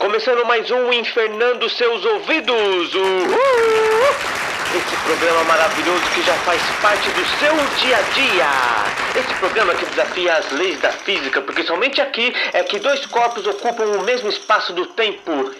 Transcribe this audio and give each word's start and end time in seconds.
Começando 0.00 0.46
mais 0.46 0.70
um 0.70 0.90
Infernando 0.94 1.68
Seus 1.68 2.02
Ouvidos. 2.06 2.94
Uhul! 2.94 4.49
Esse 4.72 4.96
programa 4.98 5.42
maravilhoso 5.44 6.02
que 6.14 6.22
já 6.22 6.34
faz 6.34 6.62
parte 6.80 7.10
do 7.10 7.26
seu 7.40 7.52
dia 7.80 7.96
a 7.96 8.02
dia. 8.02 9.20
Esse 9.20 9.34
programa 9.40 9.74
que 9.74 9.84
desafia 9.84 10.34
as 10.34 10.52
leis 10.52 10.78
da 10.78 10.92
física, 10.92 11.40
porque 11.40 11.64
somente 11.64 12.00
aqui 12.00 12.32
é 12.52 12.62
que 12.62 12.78
dois 12.78 13.04
corpos 13.06 13.44
ocupam 13.48 13.82
o 13.82 14.02
mesmo 14.04 14.28
espaço 14.28 14.72
do 14.72 14.86
tempo. 14.86 15.32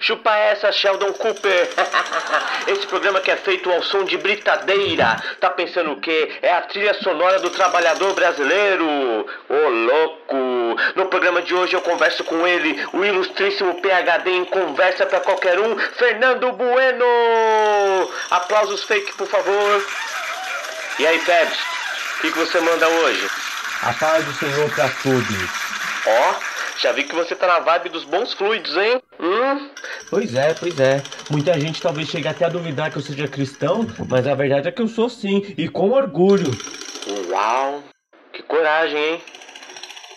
Chupa 0.00 0.36
essa, 0.36 0.70
Sheldon 0.70 1.14
Cooper. 1.14 1.68
Esse 2.68 2.86
programa 2.86 3.20
que 3.20 3.30
é 3.30 3.36
feito 3.36 3.70
ao 3.70 3.82
som 3.82 4.04
de 4.04 4.18
britadeira. 4.18 5.16
Tá 5.40 5.48
pensando 5.48 5.92
o 5.92 6.00
quê? 6.00 6.36
É 6.42 6.52
a 6.52 6.60
trilha 6.60 6.92
sonora 6.94 7.38
do 7.38 7.48
trabalhador 7.48 8.12
brasileiro. 8.12 8.86
Ô 9.48 9.68
louco! 9.68 10.36
No 10.94 11.06
programa 11.06 11.40
de 11.40 11.54
hoje 11.54 11.74
eu 11.74 11.80
converso 11.80 12.22
com 12.24 12.46
ele, 12.46 12.86
o 12.92 13.02
ilustríssimo 13.02 13.80
PhD 13.80 14.30
em 14.30 14.44
conversa 14.44 15.06
para 15.06 15.20
qualquer 15.20 15.58
um, 15.58 15.78
Fernando 15.78 16.52
Bueno. 16.52 17.06
Aplausos 18.30 18.82
fake, 18.84 19.12
por 19.14 19.26
favor. 19.28 19.84
E 20.98 21.06
aí, 21.06 21.18
Febs, 21.20 21.58
o 22.18 22.20
que, 22.22 22.32
que 22.32 22.38
você 22.38 22.58
manda 22.60 22.88
hoje? 22.88 23.28
A 23.82 23.92
paz 23.92 24.24
do 24.24 24.32
Senhor 24.34 24.68
para 24.70 24.88
todos. 24.88 25.50
Ó, 26.06 26.34
já 26.78 26.90
vi 26.92 27.04
que 27.04 27.14
você 27.14 27.36
tá 27.36 27.46
na 27.46 27.60
vibe 27.60 27.90
dos 27.90 28.04
bons 28.04 28.32
fluidos, 28.32 28.76
hein? 28.76 29.00
Hum? 29.20 29.70
Pois 30.10 30.34
é, 30.34 30.54
pois 30.54 30.80
é. 30.80 31.02
Muita 31.30 31.58
gente 31.60 31.80
talvez 31.80 32.08
chegue 32.08 32.26
até 32.26 32.46
a 32.46 32.48
duvidar 32.48 32.90
que 32.90 32.98
eu 32.98 33.02
seja 33.02 33.28
cristão, 33.28 33.86
mas 34.08 34.26
a 34.26 34.34
verdade 34.34 34.68
é 34.68 34.72
que 34.72 34.82
eu 34.82 34.88
sou 34.88 35.08
sim, 35.08 35.54
e 35.56 35.68
com 35.68 35.90
orgulho. 35.90 36.50
Uau, 37.30 37.82
que 38.32 38.42
coragem, 38.42 38.98
hein? 38.98 39.22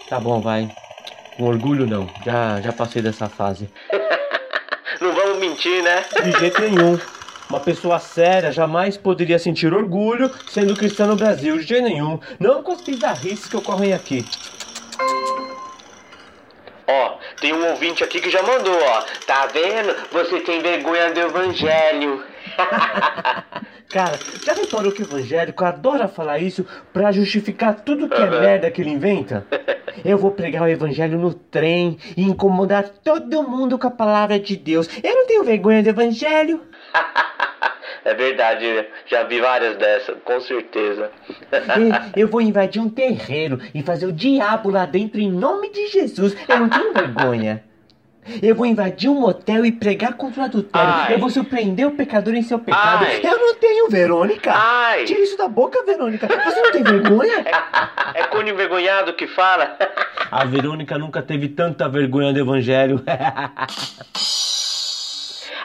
Tá 0.10 0.20
bom, 0.20 0.42
vai. 0.42 0.68
Com 1.38 1.44
orgulho 1.44 1.86
não, 1.86 2.10
já, 2.26 2.60
já 2.62 2.74
passei 2.74 3.02
dessa 3.02 3.30
fase. 3.30 3.70
não 5.00 5.14
vamos 5.14 5.38
mentir, 5.38 5.84
né? 5.84 6.04
De 6.24 6.40
jeito 6.40 6.62
nenhum. 6.62 7.00
Uma 7.50 7.60
pessoa 7.60 7.98
séria 7.98 8.52
jamais 8.52 8.96
poderia 8.96 9.40
sentir 9.40 9.74
orgulho 9.74 10.32
sendo 10.50 10.76
cristã 10.76 11.08
no 11.08 11.16
Brasil, 11.16 11.58
de 11.58 11.64
jeito 11.64 11.84
nenhum. 11.84 12.20
Não 12.40 12.62
com 12.62 12.74
as 12.74 12.82
bizarrices 12.82 13.48
que 13.48 13.58
ocorrem 13.58 13.92
aqui. 13.92 14.24
Ó, 16.88 17.18
tem 17.42 17.52
um 17.52 17.70
ouvinte 17.72 18.04
aqui 18.04 18.22
que 18.22 18.30
já 18.30 18.44
mandou, 18.44 18.78
ó. 18.80 19.04
Tá 19.26 19.48
vendo? 19.48 19.96
Você 20.12 20.42
tem 20.42 20.62
vergonha 20.62 21.12
do 21.12 21.20
evangelho. 21.22 22.24
Cara, 23.90 24.20
já 24.46 24.54
reparou 24.54 24.92
que 24.92 25.02
o 25.02 25.06
evangélico 25.06 25.66
adora 25.66 26.08
falar 26.08 26.38
isso 26.38 26.64
pra 26.94 27.12
justificar 27.12 27.82
tudo 27.82 28.08
que 28.08 28.22
é 28.22 28.30
merda 28.30 28.70
que 28.70 28.82
ele 28.82 28.92
inventa? 28.92 29.48
Eu 30.06 30.18
vou 30.18 30.30
pregar 30.30 30.62
o 30.62 30.68
evangelho 30.68 31.18
no 31.18 31.34
trem 31.34 31.98
e 32.16 32.22
incomodar 32.22 32.88
todo 32.88 33.42
mundo 33.42 33.80
com 33.80 33.88
a 33.88 33.92
palavra 33.92 34.40
de 34.40 34.56
Deus. 34.56 34.88
Eu 35.04 35.16
não 35.16 35.26
tenho 35.26 35.44
vergonha 35.44 35.82
do 35.82 35.90
evangelho. 35.90 36.62
É 38.06 38.14
verdade, 38.14 38.88
já 39.06 39.24
vi 39.24 39.40
várias 39.42 39.76
dessas, 39.76 40.16
com 40.24 40.40
certeza. 40.40 41.12
Eu 42.16 42.28
vou 42.28 42.42
invadir 42.42 42.82
um 42.82 42.90
terreiro 42.90 43.60
e 43.76 43.84
fazer 43.84 44.06
o 44.06 44.12
diabo 44.12 44.70
lá 44.70 44.86
dentro 44.86 45.20
em 45.20 45.30
nome 45.30 45.70
de 45.70 45.88
Jesus. 45.90 46.36
Eu 46.48 46.60
não 46.62 46.70
tenho 46.70 46.94
vergonha. 46.94 47.64
Eu 48.42 48.56
vou 48.56 48.66
invadir 48.66 49.10
um 49.10 49.20
motel 49.20 49.66
e 49.66 49.72
pregar 49.72 50.14
contra 50.14 50.42
o 50.42 50.46
adultério. 50.46 50.90
Ai. 50.90 51.14
Eu 51.14 51.20
vou 51.20 51.30
surpreender 51.30 51.88
o 51.88 51.92
pecador 51.92 52.34
em 52.36 52.42
seu 52.42 52.60
pecado. 52.60 53.06
Ai. 53.06 53.22
Eu 53.24 53.38
não 53.38 53.56
tenho, 53.56 53.90
Verônica. 53.90 54.52
Ai. 54.54 55.06
Tira 55.06 55.22
isso 55.22 55.38
da 55.38 55.48
boca, 55.48 55.84
Verônica. 55.84 56.28
Você 56.28 56.62
não 56.62 56.72
tem 56.72 56.84
vergonha? 56.84 57.46
É, 58.14 58.22
é 58.22 58.24
cone 58.28 58.52
envergonhado 58.52 59.14
que 59.14 59.28
fala. 59.28 59.78
A 60.32 60.46
Verônica 60.46 60.98
nunca 60.98 61.22
teve 61.22 61.50
tanta 61.50 61.90
vergonha 61.90 62.32
do 62.32 62.40
evangelho. 62.40 63.04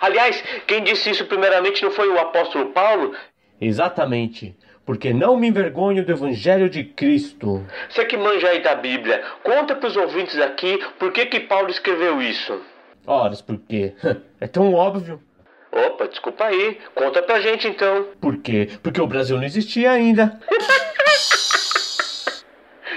Aliás, 0.05 0.45
quem 0.67 0.83
disse 0.83 1.11
isso 1.11 1.25
primeiramente 1.25 1.83
não 1.83 1.91
foi 1.91 2.09
o 2.11 2.19
apóstolo 2.19 2.67
Paulo? 2.73 3.15
Exatamente 3.59 4.55
porque 4.85 5.15
não 5.15 5.35
me 5.35 5.49
envergonho 5.49 6.05
do 6.05 6.13
Evangelho 6.13 6.69
de 6.69 6.85
Cristo. 6.85 7.65
Você 7.89 8.05
que 8.05 8.19
manja 8.19 8.49
aí 8.49 8.63
da 8.63 8.75
Bíblia, 8.75 9.25
conta 9.43 9.75
para 9.75 9.89
os 9.89 9.97
ouvintes 9.97 10.39
aqui 10.39 10.79
por 10.99 11.11
que, 11.11 11.25
que 11.25 11.41
Paulo 11.41 11.71
escreveu 11.71 12.21
isso. 12.21 12.61
Ora, 13.07 13.35
por 13.37 13.59
quê? 13.67 13.95
É 14.39 14.47
tão 14.47 14.75
óbvio. 14.75 15.23
Opa, 15.73 16.07
desculpa 16.07 16.45
aí. 16.45 16.79
Conta 16.95 17.23
pra 17.23 17.41
gente 17.41 17.67
então. 17.67 18.09
Por 18.21 18.37
quê? 18.43 18.69
Porque 18.83 19.01
o 19.01 19.07
Brasil 19.07 19.39
não 19.39 19.45
existia 19.45 19.91
ainda. 19.91 20.39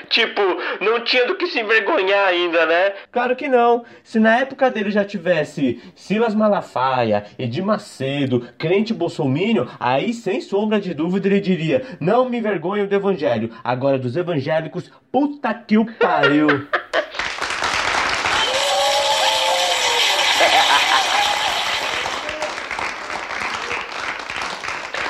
Tipo, 0.10 0.42
não 0.80 1.02
tinha 1.04 1.26
do 1.26 1.36
que 1.36 1.48
se 1.48 1.60
envergonhar 1.60 2.28
ainda, 2.28 2.66
né? 2.66 2.94
Claro 3.12 3.36
que 3.36 3.48
não. 3.48 3.84
Se 4.04 4.20
na 4.20 4.40
época 4.40 4.72
dele 4.72 4.90
já 4.90 5.04
tivesse 5.04 5.82
Silas 5.96 6.34
Malafaia, 6.34 7.26
Edir 7.38 7.64
Macedo, 7.64 8.48
crente 8.58 8.94
bolsomínio, 8.94 9.70
aí 9.80 10.14
sem 10.14 10.40
sombra 10.40 10.80
de 10.80 10.94
dúvida 10.94 11.28
ele 11.28 11.42
diria: 11.42 11.98
Não 12.00 12.30
me 12.30 12.38
envergonho 12.38 12.88
do 12.88 12.96
evangelho. 12.96 13.52
Agora 13.64 14.00
dos 14.00 14.16
evangélicos, 14.16 14.92
puta 15.12 15.54
que 15.54 15.78
o 15.78 15.86
pariu. 15.86 16.48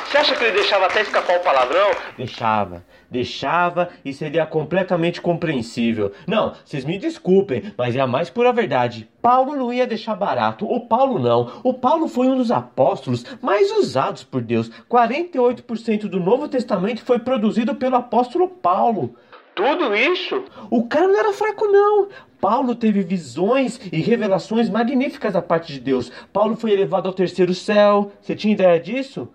Você 0.10 0.18
acha 0.18 0.36
que 0.36 0.44
ele 0.46 0.54
deixava 0.54 0.86
até 0.88 1.02
escapar 1.02 1.38
o 1.38 1.40
palavrão? 1.42 1.92
Deixava, 2.18 2.84
deixava 3.10 3.90
e 4.04 4.14
seria 4.14 4.46
completamente 4.46 5.22
compreensível. 5.22 6.12
Não, 6.28 6.54
vocês 6.64 6.86
me 6.86 6.98
desculpem, 6.98 7.74
mas 7.78 7.96
é 7.96 8.00
a 8.00 8.08
mais 8.08 8.30
pura 8.30 8.54
verdade. 8.54 9.10
Paulo 9.22 9.56
não 9.56 9.74
ia 9.74 9.86
deixar 9.86 10.16
barato. 10.16 10.66
O 10.66 10.88
Paulo 10.88 11.20
não. 11.20 11.52
O 11.64 11.74
Paulo 11.74 12.08
foi 12.08 12.28
um 12.28 12.38
dos 12.38 12.52
apóstolos 12.52 13.26
mais 13.42 13.72
usados 13.78 14.24
por 14.24 14.42
Deus. 14.42 14.72
48% 14.90 16.08
do 16.08 16.20
Novo 16.20 16.48
Testamento 16.48 17.04
foi 17.04 17.20
produzido 17.20 17.76
pelo 17.76 17.96
apóstolo 17.96 18.48
Paulo. 18.48 19.16
Tudo 19.58 19.96
isso? 19.96 20.46
O 20.70 20.88
cara 20.88 21.08
não 21.08 21.20
era 21.20 21.34
fraco, 21.34 21.66
não. 21.66 22.10
Paulo 22.40 22.76
teve 22.76 23.02
visões 23.02 23.80
e 23.92 24.00
revelações 24.00 24.70
magníficas 24.70 25.34
da 25.34 25.42
parte 25.42 25.74
de 25.74 25.80
Deus. 25.80 26.12
Paulo 26.32 26.56
foi 26.56 26.72
elevado 26.72 27.08
ao 27.08 27.14
terceiro 27.14 27.54
céu. 27.56 28.12
Você 28.22 28.36
tinha 28.36 28.54
ideia 28.54 28.80
disso? 28.80 29.28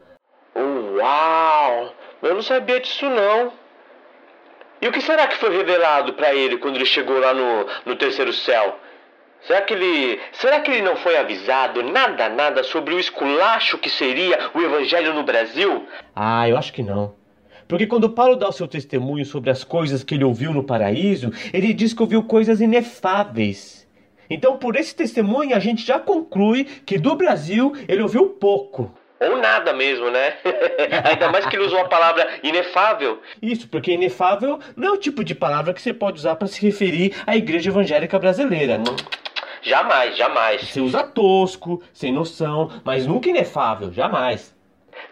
Uau! 0.54 1.92
Eu 2.22 2.34
não 2.34 2.42
sabia 2.42 2.78
disso 2.78 3.04
não. 3.10 3.52
E 4.82 4.88
o 4.88 4.90
que 4.90 5.00
será 5.00 5.28
que 5.28 5.36
foi 5.36 5.56
revelado 5.56 6.12
para 6.14 6.34
ele 6.34 6.58
quando 6.58 6.74
ele 6.74 6.84
chegou 6.84 7.16
lá 7.20 7.32
no, 7.32 7.66
no 7.86 7.94
terceiro 7.94 8.32
céu? 8.32 8.80
Será 9.46 9.62
que 9.62 9.72
ele, 9.72 10.20
será 10.32 10.58
que 10.58 10.72
ele 10.72 10.82
não 10.82 10.96
foi 10.96 11.16
avisado 11.16 11.84
nada 11.84 12.28
nada 12.28 12.64
sobre 12.64 12.92
o 12.92 12.98
esculacho 12.98 13.78
que 13.78 13.88
seria 13.88 14.50
o 14.52 14.60
evangelho 14.60 15.14
no 15.14 15.22
Brasil? 15.22 15.86
Ah, 16.16 16.48
eu 16.48 16.56
acho 16.56 16.72
que 16.72 16.82
não. 16.82 17.14
Porque 17.68 17.86
quando 17.86 18.10
Paulo 18.10 18.34
dá 18.34 18.48
o 18.48 18.52
seu 18.52 18.66
testemunho 18.66 19.24
sobre 19.24 19.50
as 19.50 19.62
coisas 19.62 20.02
que 20.02 20.16
ele 20.16 20.24
ouviu 20.24 20.52
no 20.52 20.64
paraíso, 20.64 21.30
ele 21.52 21.72
diz 21.72 21.94
que 21.94 22.02
ouviu 22.02 22.24
coisas 22.24 22.60
inefáveis. 22.60 23.88
Então, 24.28 24.56
por 24.56 24.74
esse 24.74 24.96
testemunho, 24.96 25.54
a 25.54 25.60
gente 25.60 25.86
já 25.86 26.00
conclui 26.00 26.64
que 26.64 26.98
do 26.98 27.14
Brasil 27.14 27.72
ele 27.86 28.02
ouviu 28.02 28.30
pouco. 28.30 28.92
Ou 29.30 29.38
nada 29.38 29.72
mesmo, 29.72 30.10
né? 30.10 30.34
Ainda 31.10 31.30
mais 31.30 31.46
que 31.46 31.56
ele 31.56 31.64
usou 31.64 31.80
a 31.80 31.88
palavra 31.88 32.28
inefável. 32.42 33.20
Isso, 33.40 33.68
porque 33.68 33.92
inefável 33.92 34.58
não 34.76 34.88
é 34.88 34.92
o 34.92 34.96
tipo 34.96 35.24
de 35.24 35.34
palavra 35.34 35.72
que 35.72 35.80
você 35.82 35.92
pode 35.92 36.18
usar 36.18 36.36
para 36.36 36.48
se 36.48 36.60
referir 36.64 37.14
à 37.26 37.36
igreja 37.36 37.70
evangélica 37.70 38.18
brasileira. 38.18 38.78
Não? 38.78 38.96
Jamais, 39.62 40.16
jamais. 40.16 40.62
Você 40.62 40.80
usa 40.80 41.04
tosco, 41.04 41.82
sem 41.92 42.12
noção, 42.12 42.70
mas 42.84 43.06
nunca 43.06 43.28
inefável, 43.28 43.92
jamais. 43.92 44.52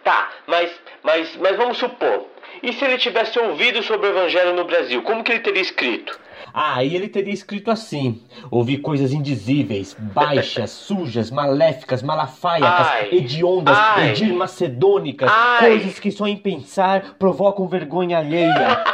Tá, 0.02 0.30
mas, 0.46 0.70
mas, 1.02 1.36
mas 1.36 1.56
vamos 1.56 1.78
supor. 1.78 2.26
E 2.62 2.72
se 2.72 2.84
ele 2.84 2.98
tivesse 2.98 3.38
ouvido 3.38 3.82
sobre 3.82 4.08
o 4.08 4.10
evangelho 4.10 4.54
no 4.54 4.64
Brasil, 4.64 5.02
como 5.02 5.22
que 5.22 5.32
ele 5.32 5.40
teria 5.40 5.62
escrito? 5.62 6.18
Ah, 6.52 6.76
aí 6.76 6.94
ele 6.94 7.08
teria 7.08 7.32
escrito 7.32 7.70
assim: 7.70 8.22
ouvi 8.50 8.78
coisas 8.78 9.12
indizíveis, 9.12 9.96
baixas, 9.98 10.70
sujas, 10.86 11.30
maléficas, 11.30 12.02
malafaiacas, 12.02 12.88
ai, 12.88 13.08
hediondas, 13.14 13.76
ai, 13.76 14.10
edirmacedônicas, 14.10 15.30
ai. 15.32 15.70
coisas 15.70 15.98
que 15.98 16.10
só 16.10 16.26
em 16.26 16.36
pensar 16.36 17.14
provocam 17.18 17.68
vergonha 17.68 18.18
alheia. 18.18 18.84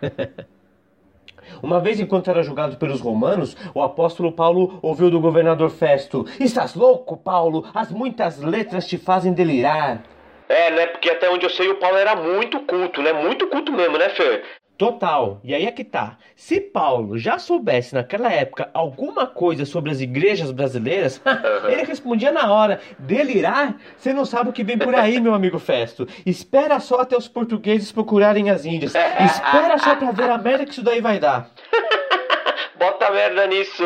Uma 1.62 1.80
vez, 1.80 1.98
enquanto 1.98 2.30
era 2.30 2.42
julgado 2.42 2.76
pelos 2.76 3.00
romanos, 3.00 3.56
o 3.74 3.82
apóstolo 3.82 4.30
Paulo 4.30 4.78
ouviu 4.80 5.10
do 5.10 5.20
governador 5.20 5.70
Festo: 5.70 6.24
Estás 6.38 6.74
louco, 6.74 7.16
Paulo? 7.16 7.64
As 7.74 7.90
muitas 7.90 8.38
letras 8.38 8.86
te 8.86 8.96
fazem 8.96 9.32
delirar. 9.32 10.02
É, 10.48 10.70
né? 10.70 10.86
Porque 10.86 11.10
até 11.10 11.28
onde 11.28 11.44
eu 11.44 11.50
sei, 11.50 11.68
o 11.68 11.74
Paulo 11.76 11.96
era 11.96 12.16
muito 12.16 12.60
culto, 12.60 13.02
né? 13.02 13.12
Muito 13.12 13.46
culto 13.48 13.70
mesmo, 13.70 13.98
né, 13.98 14.08
Fer? 14.08 14.42
Total. 14.78 15.40
E 15.42 15.52
aí 15.52 15.66
é 15.66 15.72
que 15.72 15.82
tá. 15.82 16.16
Se 16.36 16.60
Paulo 16.60 17.18
já 17.18 17.36
soubesse 17.36 17.96
naquela 17.96 18.32
época 18.32 18.70
alguma 18.72 19.26
coisa 19.26 19.66
sobre 19.66 19.90
as 19.90 20.00
igrejas 20.00 20.52
brasileiras, 20.52 21.20
ele 21.68 21.82
respondia 21.82 22.30
na 22.30 22.52
hora. 22.52 22.80
Delirar? 22.96 23.76
Você 23.96 24.12
não 24.12 24.24
sabe 24.24 24.50
o 24.50 24.52
que 24.52 24.62
vem 24.62 24.78
por 24.78 24.94
aí, 24.94 25.20
meu 25.20 25.34
amigo 25.34 25.58
Festo. 25.58 26.06
Espera 26.24 26.78
só 26.78 27.00
até 27.00 27.16
os 27.16 27.26
portugueses 27.26 27.90
procurarem 27.90 28.50
as 28.50 28.64
Índias. 28.64 28.94
Espera 29.18 29.78
só 29.78 29.96
pra 29.96 30.12
ver 30.12 30.30
a 30.30 30.38
merda 30.38 30.64
que 30.64 30.70
isso 30.70 30.82
daí 30.84 31.00
vai 31.00 31.18
dar. 31.18 31.50
Bota 32.78 33.10
merda 33.10 33.48
nisso. 33.48 33.82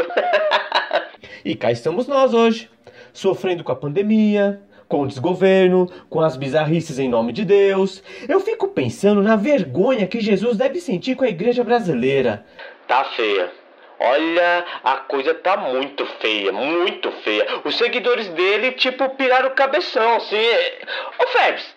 E 1.42 1.56
cá 1.56 1.72
estamos 1.72 2.06
nós 2.06 2.34
hoje, 2.34 2.68
sofrendo 3.14 3.64
com 3.64 3.72
a 3.72 3.76
pandemia, 3.76 4.60
com 4.92 5.00
o 5.00 5.06
desgoverno, 5.06 5.90
com 6.10 6.20
as 6.20 6.36
bizarrices 6.36 6.98
em 6.98 7.08
nome 7.08 7.32
de 7.32 7.46
Deus. 7.46 8.02
Eu 8.28 8.40
fico 8.40 8.68
pensando 8.68 9.22
na 9.22 9.36
vergonha 9.36 10.06
que 10.06 10.20
Jesus 10.20 10.58
deve 10.58 10.80
sentir 10.80 11.16
com 11.16 11.24
a 11.24 11.30
igreja 11.30 11.64
brasileira. 11.64 12.44
Tá 12.86 13.02
feia. 13.04 13.50
Olha, 13.98 14.66
a 14.84 14.96
coisa 14.96 15.32
tá 15.32 15.56
muito 15.56 16.04
feia, 16.20 16.52
muito 16.52 17.10
feia. 17.24 17.46
Os 17.64 17.78
seguidores 17.78 18.28
dele, 18.28 18.72
tipo, 18.72 19.08
piraram 19.16 19.48
o 19.48 19.54
cabeção, 19.54 20.16
assim. 20.16 20.36
Ô 21.18 21.26
Febs, 21.28 21.74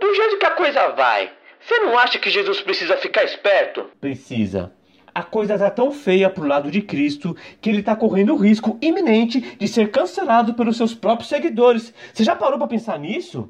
do 0.00 0.14
jeito 0.14 0.38
que 0.38 0.46
a 0.46 0.52
coisa 0.52 0.88
vai, 0.92 1.30
você 1.60 1.78
não 1.80 1.98
acha 1.98 2.18
que 2.18 2.30
Jesus 2.30 2.62
precisa 2.62 2.96
ficar 2.96 3.24
esperto? 3.24 3.90
Precisa. 4.00 4.72
A 5.16 5.22
coisa 5.22 5.58
tá 5.58 5.70
tão 5.70 5.90
feia 5.92 6.28
pro 6.28 6.46
lado 6.46 6.70
de 6.70 6.82
Cristo 6.82 7.34
que 7.58 7.70
ele 7.70 7.82
tá 7.82 7.96
correndo 7.96 8.34
o 8.34 8.36
risco 8.36 8.78
iminente 8.82 9.40
de 9.40 9.66
ser 9.66 9.90
cancelado 9.90 10.52
pelos 10.52 10.76
seus 10.76 10.94
próprios 10.94 11.30
seguidores. 11.30 11.94
Você 12.12 12.22
já 12.22 12.36
parou 12.36 12.58
pra 12.58 12.68
pensar 12.68 12.98
nisso? 12.98 13.48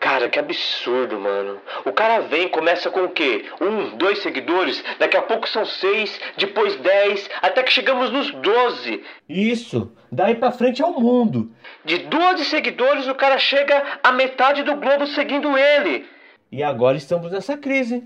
Cara, 0.00 0.30
que 0.30 0.38
absurdo, 0.38 1.20
mano. 1.20 1.60
O 1.84 1.92
cara 1.92 2.20
vem, 2.20 2.48
começa 2.48 2.90
com 2.90 3.04
o 3.04 3.10
quê? 3.10 3.44
Um, 3.60 3.98
dois 3.98 4.22
seguidores, 4.22 4.82
daqui 4.98 5.14
a 5.14 5.20
pouco 5.20 5.46
são 5.46 5.66
seis, 5.66 6.18
depois 6.38 6.74
dez, 6.76 7.28
até 7.42 7.62
que 7.62 7.70
chegamos 7.70 8.10
nos 8.10 8.32
doze. 8.32 9.02
Isso, 9.28 9.92
daí 10.10 10.36
pra 10.36 10.52
frente 10.52 10.80
é 10.80 10.86
o 10.86 10.98
mundo. 10.98 11.52
De 11.84 11.98
doze 11.98 12.46
seguidores, 12.46 13.06
o 13.08 13.14
cara 13.14 13.36
chega 13.36 14.00
a 14.02 14.10
metade 14.10 14.62
do 14.62 14.76
globo 14.76 15.06
seguindo 15.08 15.54
ele. 15.58 16.06
E 16.50 16.62
agora 16.62 16.96
estamos 16.96 17.30
nessa 17.30 17.58
crise. 17.58 18.02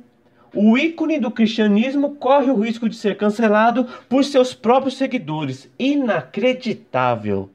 O 0.55 0.77
ícone 0.77 1.19
do 1.19 1.31
cristianismo 1.31 2.17
corre 2.17 2.51
o 2.51 2.61
risco 2.61 2.89
de 2.89 2.97
ser 2.97 3.17
cancelado 3.17 3.85
por 4.09 4.25
seus 4.25 4.55
próprios 4.55 4.97
seguidores. 4.97 5.71
Inacreditável. 5.79 7.51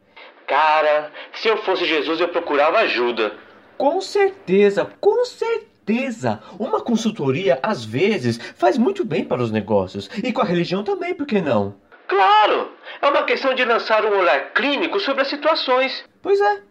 Cara, 0.48 1.12
se 1.34 1.48
eu 1.48 1.58
fosse 1.58 1.86
Jesus, 1.86 2.20
eu 2.20 2.28
procurava 2.28 2.80
ajuda. 2.80 3.34
Com 3.78 4.02
certeza, 4.02 4.86
com 5.00 5.24
certeza. 5.26 6.42
Uma 6.60 6.82
consultoria, 6.82 7.58
às 7.64 7.84
vezes, 7.84 8.38
faz 8.56 8.78
muito 8.78 9.04
bem 9.06 9.24
para 9.24 9.42
os 9.42 9.52
negócios. 9.52 10.10
E 10.24 10.32
com 10.32 10.42
a 10.42 10.46
religião 10.46 10.84
também, 10.84 11.14
por 11.14 11.26
que 11.26 11.42
não? 11.42 11.76
Claro! 12.08 12.70
É 13.02 13.08
uma 13.08 13.24
questão 13.24 13.54
de 13.56 13.64
lançar 13.64 14.06
um 14.06 14.20
olhar 14.20 14.52
clínico 14.54 15.00
sobre 15.00 15.22
as 15.22 15.30
situações. 15.30 16.04
Pois 16.22 16.40
é. 16.40 16.62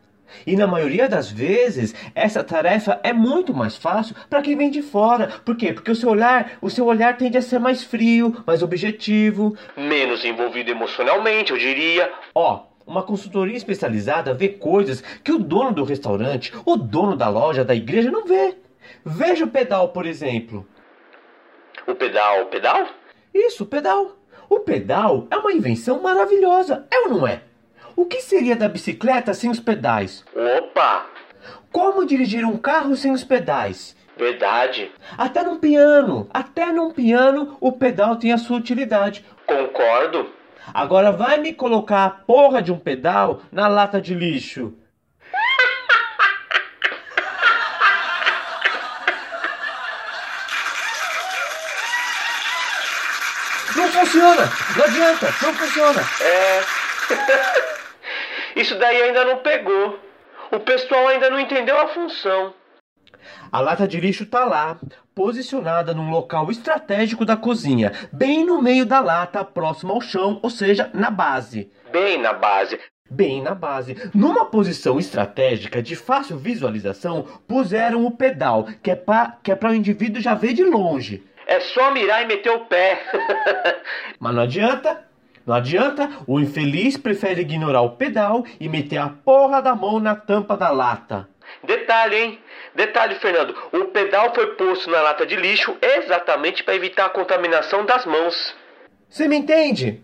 E 0.46 0.56
na 0.56 0.66
maioria 0.66 1.08
das 1.08 1.30
vezes, 1.30 1.94
essa 2.14 2.42
tarefa 2.42 3.00
é 3.02 3.12
muito 3.12 3.54
mais 3.54 3.76
fácil 3.76 4.14
para 4.28 4.42
quem 4.42 4.56
vem 4.56 4.70
de 4.70 4.82
fora. 4.82 5.28
Por 5.44 5.56
quê? 5.56 5.72
Porque 5.72 5.90
o 5.90 5.96
seu 5.96 6.10
olhar, 6.10 6.52
o 6.60 6.70
seu 6.70 6.86
olhar 6.86 7.16
tende 7.16 7.38
a 7.38 7.42
ser 7.42 7.58
mais 7.58 7.82
frio, 7.82 8.42
mais 8.46 8.62
objetivo, 8.62 9.56
Menos 9.76 10.24
envolvido 10.24 10.70
emocionalmente, 10.70 11.52
eu 11.52 11.58
diria. 11.58 12.10
Ó, 12.34 12.64
uma 12.86 13.02
consultoria 13.02 13.56
especializada 13.56 14.34
vê 14.34 14.48
coisas 14.48 15.00
que 15.22 15.32
o 15.32 15.38
dono 15.38 15.72
do 15.72 15.84
restaurante, 15.84 16.52
o 16.64 16.76
dono 16.76 17.16
da 17.16 17.28
loja, 17.28 17.64
da 17.64 17.74
igreja 17.74 18.10
não 18.10 18.24
vê. 18.24 18.56
Veja 19.04 19.44
o 19.44 19.48
pedal, 19.48 19.88
por 19.88 20.06
exemplo. 20.06 20.66
O 21.86 21.94
pedal, 21.94 22.42
o 22.42 22.46
pedal? 22.46 22.86
Isso, 23.32 23.64
o 23.64 23.66
pedal. 23.66 24.16
O 24.48 24.60
pedal 24.60 25.26
é 25.30 25.36
uma 25.36 25.52
invenção 25.52 26.02
maravilhosa, 26.02 26.86
é 26.90 27.00
ou 27.00 27.08
não 27.08 27.26
é? 27.26 27.42
O 28.00 28.06
que 28.06 28.22
seria 28.22 28.56
da 28.56 28.66
bicicleta 28.66 29.34
sem 29.34 29.50
os 29.50 29.60
pedais? 29.60 30.24
Opa! 30.34 31.04
Como 31.70 32.06
dirigir 32.06 32.46
um 32.46 32.56
carro 32.56 32.96
sem 32.96 33.12
os 33.12 33.22
pedais? 33.22 33.94
Verdade. 34.16 34.90
Até 35.18 35.42
num 35.42 35.58
piano, 35.58 36.26
até 36.32 36.72
num 36.72 36.92
piano 36.92 37.58
o 37.60 37.72
pedal 37.72 38.16
tem 38.16 38.32
a 38.32 38.38
sua 38.38 38.56
utilidade. 38.56 39.22
Concordo. 39.46 40.32
Agora 40.72 41.12
vai 41.12 41.36
me 41.36 41.52
colocar 41.52 42.06
a 42.06 42.08
porra 42.08 42.62
de 42.62 42.72
um 42.72 42.78
pedal 42.78 43.42
na 43.52 43.68
lata 43.68 44.00
de 44.00 44.14
lixo. 44.14 44.72
Não 53.76 53.88
funciona! 53.88 54.50
Não 54.74 54.84
adianta! 54.86 55.26
Não 55.42 55.52
funciona! 55.52 56.00
É. 56.22 57.70
Isso 58.56 58.78
daí 58.78 59.02
ainda 59.02 59.24
não 59.24 59.38
pegou. 59.38 59.98
O 60.52 60.60
pessoal 60.60 61.08
ainda 61.08 61.30
não 61.30 61.38
entendeu 61.38 61.78
a 61.80 61.88
função. 61.88 62.54
A 63.52 63.60
lata 63.60 63.86
de 63.86 64.00
lixo 64.00 64.26
tá 64.26 64.44
lá, 64.44 64.78
posicionada 65.14 65.92
num 65.92 66.10
local 66.10 66.50
estratégico 66.50 67.24
da 67.24 67.36
cozinha, 67.36 67.92
bem 68.12 68.44
no 68.44 68.62
meio 68.62 68.86
da 68.86 69.00
lata, 69.00 69.44
próximo 69.44 69.92
ao 69.92 70.00
chão, 70.00 70.40
ou 70.42 70.50
seja, 70.50 70.90
na 70.94 71.10
base. 71.10 71.70
Bem 71.92 72.18
na 72.18 72.32
base. 72.32 72.78
Bem 73.10 73.42
na 73.42 73.54
base. 73.54 73.96
Numa 74.14 74.44
posição 74.44 74.98
estratégica 74.98 75.82
de 75.82 75.96
fácil 75.96 76.38
visualização, 76.38 77.26
puseram 77.46 78.06
o 78.06 78.10
pedal, 78.12 78.68
que 78.82 78.90
é 78.92 78.96
para 78.96 79.36
que 79.42 79.50
é 79.50 79.56
pra 79.56 79.70
o 79.70 79.74
indivíduo 79.74 80.22
já 80.22 80.34
ver 80.34 80.52
de 80.52 80.64
longe. 80.64 81.24
É 81.46 81.58
só 81.58 81.90
mirar 81.90 82.22
e 82.22 82.26
meter 82.26 82.50
o 82.50 82.66
pé. 82.66 83.02
Mas 84.20 84.34
não 84.34 84.42
adianta. 84.42 85.09
Não 85.50 85.56
adianta, 85.56 86.08
o 86.28 86.38
infeliz 86.38 86.96
prefere 86.96 87.40
ignorar 87.40 87.80
o 87.80 87.96
pedal 87.96 88.44
e 88.60 88.68
meter 88.68 88.98
a 88.98 89.08
porra 89.08 89.60
da 89.60 89.74
mão 89.74 89.98
na 89.98 90.14
tampa 90.14 90.56
da 90.56 90.70
lata. 90.70 91.28
Detalhe, 91.64 92.16
hein? 92.16 92.38
Detalhe, 92.72 93.16
Fernando. 93.16 93.52
O 93.72 93.86
pedal 93.86 94.32
foi 94.32 94.54
posto 94.54 94.88
na 94.88 95.02
lata 95.02 95.26
de 95.26 95.34
lixo 95.34 95.76
exatamente 95.82 96.62
para 96.62 96.76
evitar 96.76 97.06
a 97.06 97.10
contaminação 97.10 97.84
das 97.84 98.06
mãos. 98.06 98.54
Você 99.08 99.26
me 99.26 99.38
entende? 99.38 100.00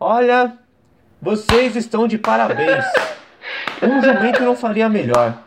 Olha, 0.00 0.58
vocês 1.20 1.76
estão 1.76 2.08
de 2.08 2.18
parabéns. 2.18 2.84
Um 3.80 4.00
jumento 4.02 4.42
não 4.42 4.56
faria 4.56 4.88
melhor. 4.88 5.38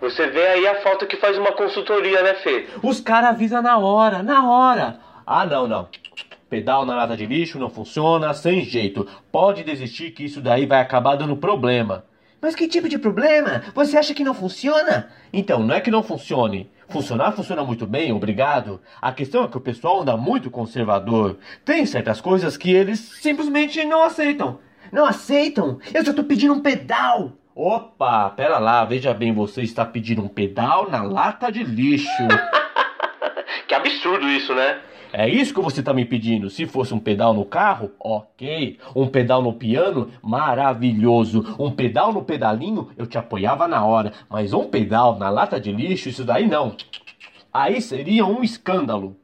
Você 0.00 0.28
vê 0.28 0.46
aí 0.46 0.66
a 0.66 0.80
falta 0.80 1.06
que 1.06 1.16
faz 1.16 1.36
uma 1.38 1.52
consultoria, 1.52 2.22
né, 2.22 2.34
Fê? 2.34 2.68
Os 2.82 3.00
caras 3.00 3.30
avisam 3.30 3.62
na 3.62 3.78
hora, 3.78 4.22
na 4.22 4.48
hora. 4.48 5.00
Ah, 5.26 5.46
não, 5.46 5.66
não. 5.68 5.88
Pedal 6.52 6.84
na 6.84 6.94
lata 6.94 7.16
de 7.16 7.24
lixo 7.24 7.58
não 7.58 7.70
funciona, 7.70 8.34
sem 8.34 8.62
jeito. 8.62 9.08
Pode 9.32 9.64
desistir 9.64 10.10
que 10.10 10.22
isso 10.22 10.38
daí 10.38 10.66
vai 10.66 10.82
acabar 10.82 11.16
dando 11.16 11.34
problema. 11.34 12.04
Mas 12.42 12.54
que 12.54 12.68
tipo 12.68 12.90
de 12.90 12.98
problema? 12.98 13.62
Você 13.74 13.96
acha 13.96 14.12
que 14.12 14.22
não 14.22 14.34
funciona? 14.34 15.08
Então, 15.32 15.60
não 15.60 15.74
é 15.74 15.80
que 15.80 15.90
não 15.90 16.02
funcione. 16.02 16.70
Funcionar 16.90 17.32
funciona 17.32 17.64
muito 17.64 17.86
bem, 17.86 18.12
obrigado. 18.12 18.82
A 19.00 19.12
questão 19.12 19.44
é 19.44 19.48
que 19.48 19.56
o 19.56 19.62
pessoal 19.62 20.02
anda 20.02 20.14
muito 20.14 20.50
conservador. 20.50 21.38
Tem 21.64 21.86
certas 21.86 22.20
coisas 22.20 22.58
que 22.58 22.70
eles 22.70 23.00
simplesmente 23.00 23.82
não 23.86 24.02
aceitam. 24.02 24.58
Não 24.92 25.06
aceitam? 25.06 25.78
Eu 25.94 26.04
só 26.04 26.12
tô 26.12 26.22
pedindo 26.22 26.52
um 26.52 26.60
pedal. 26.60 27.32
Opa, 27.54 28.28
pera 28.28 28.58
lá, 28.58 28.84
veja 28.84 29.14
bem, 29.14 29.32
você 29.32 29.62
está 29.62 29.86
pedindo 29.86 30.22
um 30.22 30.28
pedal 30.28 30.90
na 30.90 31.02
lata 31.02 31.50
de 31.50 31.64
lixo. 31.64 32.08
Que 33.66 33.74
absurdo 33.74 34.28
isso, 34.28 34.54
né? 34.54 34.80
É 35.12 35.28
isso 35.28 35.52
que 35.52 35.60
você 35.60 35.80
está 35.80 35.92
me 35.92 36.06
pedindo. 36.06 36.48
Se 36.48 36.64
fosse 36.64 36.94
um 36.94 36.98
pedal 36.98 37.34
no 37.34 37.44
carro, 37.44 37.92
ok. 38.00 38.78
Um 38.96 39.06
pedal 39.06 39.42
no 39.42 39.52
piano, 39.52 40.10
maravilhoso. 40.22 41.54
Um 41.58 41.70
pedal 41.70 42.14
no 42.14 42.24
pedalinho, 42.24 42.90
eu 42.96 43.06
te 43.06 43.18
apoiava 43.18 43.68
na 43.68 43.84
hora. 43.84 44.12
Mas 44.30 44.54
um 44.54 44.68
pedal 44.68 45.18
na 45.18 45.28
lata 45.28 45.60
de 45.60 45.70
lixo, 45.70 46.08
isso 46.08 46.24
daí 46.24 46.46
não. 46.46 46.74
Aí 47.52 47.82
seria 47.82 48.24
um 48.24 48.42
escândalo. 48.42 49.14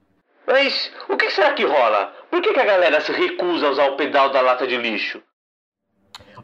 Mas 0.47 0.93
o 1.09 1.17
que 1.17 1.31
será 1.31 1.55
que 1.55 1.65
rola? 1.65 2.13
Por 2.31 2.43
que, 2.43 2.53
que 2.53 2.61
a 2.61 2.67
galera 2.67 3.01
se 3.01 3.11
recusa 3.13 3.67
a 3.67 3.71
usar 3.71 3.87
o 3.89 3.97
pedal 3.97 4.31
da 4.31 4.43
lata 4.43 4.67
de 4.67 4.77
lixo? 4.77 5.23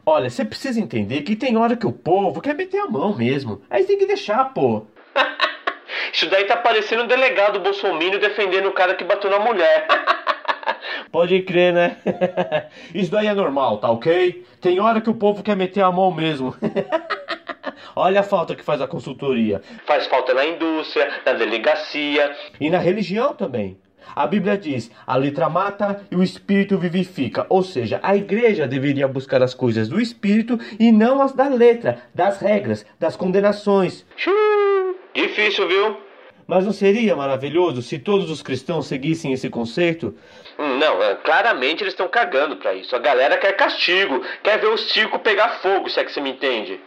Olha, 0.03 0.29
você 0.29 0.43
precisa 0.43 0.79
entender 0.79 1.21
que 1.21 1.35
tem 1.35 1.55
hora 1.55 1.75
que 1.75 1.85
o 1.85 1.91
povo 1.91 2.41
quer 2.41 2.55
meter 2.55 2.79
a 2.79 2.87
mão 2.87 3.15
mesmo. 3.15 3.61
Aí 3.69 3.85
tem 3.85 3.97
que 3.97 4.07
deixar, 4.07 4.45
pô. 4.53 4.87
Isso 6.15 6.29
daí 6.29 6.45
tá 6.45 6.55
parecendo 6.55 7.03
um 7.03 7.07
delegado 7.07 7.59
bolsominion 7.59 8.19
defendendo 8.19 8.67
o 8.67 8.71
cara 8.71 8.95
que 8.95 9.03
bateu 9.03 9.29
na 9.29 9.37
mulher. 9.37 9.85
Pode 11.11 11.41
crer, 11.41 11.73
né? 11.73 11.97
Isso 12.95 13.11
daí 13.11 13.27
é 13.27 13.33
normal, 13.33 13.79
tá 13.79 13.91
ok? 13.91 14.45
Tem 14.61 14.79
hora 14.79 15.01
que 15.01 15.09
o 15.09 15.13
povo 15.13 15.43
quer 15.43 15.57
meter 15.57 15.81
a 15.81 15.91
mão 15.91 16.13
mesmo. 16.13 16.55
Olha 17.93 18.21
a 18.21 18.23
falta 18.23 18.55
que 18.55 18.63
faz 18.63 18.79
a 18.79 18.87
consultoria. 18.87 19.61
Faz 19.85 20.07
falta 20.07 20.33
na 20.33 20.45
indústria, 20.45 21.11
na 21.25 21.33
delegacia. 21.33 22.33
E 22.61 22.69
na 22.69 22.77
religião 22.77 23.33
também. 23.33 23.77
A 24.15 24.25
Bíblia 24.25 24.57
diz: 24.57 24.89
a 25.05 25.17
letra 25.17 25.49
mata 25.49 26.05
e 26.09 26.15
o 26.15 26.23
espírito 26.23 26.77
vivifica. 26.77 27.45
Ou 27.49 27.61
seja, 27.61 27.99
a 28.01 28.15
igreja 28.15 28.65
deveria 28.65 29.05
buscar 29.05 29.43
as 29.43 29.53
coisas 29.53 29.89
do 29.89 29.99
espírito 29.99 30.57
e 30.79 30.93
não 30.93 31.21
as 31.21 31.33
da 31.33 31.49
letra, 31.49 32.03
das 32.13 32.39
regras, 32.39 32.85
das 32.97 33.17
condenações. 33.17 34.05
Xiii, 34.15 34.64
difícil, 35.15 35.67
viu? 35.67 35.97
Mas 36.47 36.63
não 36.63 36.71
seria 36.71 37.15
maravilhoso 37.15 37.81
se 37.81 37.97
todos 37.97 38.29
os 38.29 38.43
cristãos 38.43 38.85
seguissem 38.87 39.33
esse 39.33 39.49
conceito? 39.49 40.13
Hum, 40.59 40.77
Não, 40.77 41.01
é, 41.01 41.15
claramente 41.15 41.81
eles 41.83 41.93
estão 41.93 42.07
cagando 42.07 42.57
pra 42.57 42.73
isso. 42.75 42.95
A 42.95 42.99
galera 42.99 43.37
quer 43.37 43.53
castigo, 43.53 44.21
quer 44.43 44.59
ver 44.59 44.67
o 44.67 44.77
circo 44.77 45.17
pegar 45.17 45.49
fogo, 45.61 45.89
se 45.89 45.99
é 45.99 46.03
que 46.03 46.11
você 46.11 46.21
me 46.21 46.29
entende. 46.31 46.79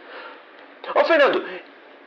Ô 0.94 1.04
Fernando, 1.04 1.44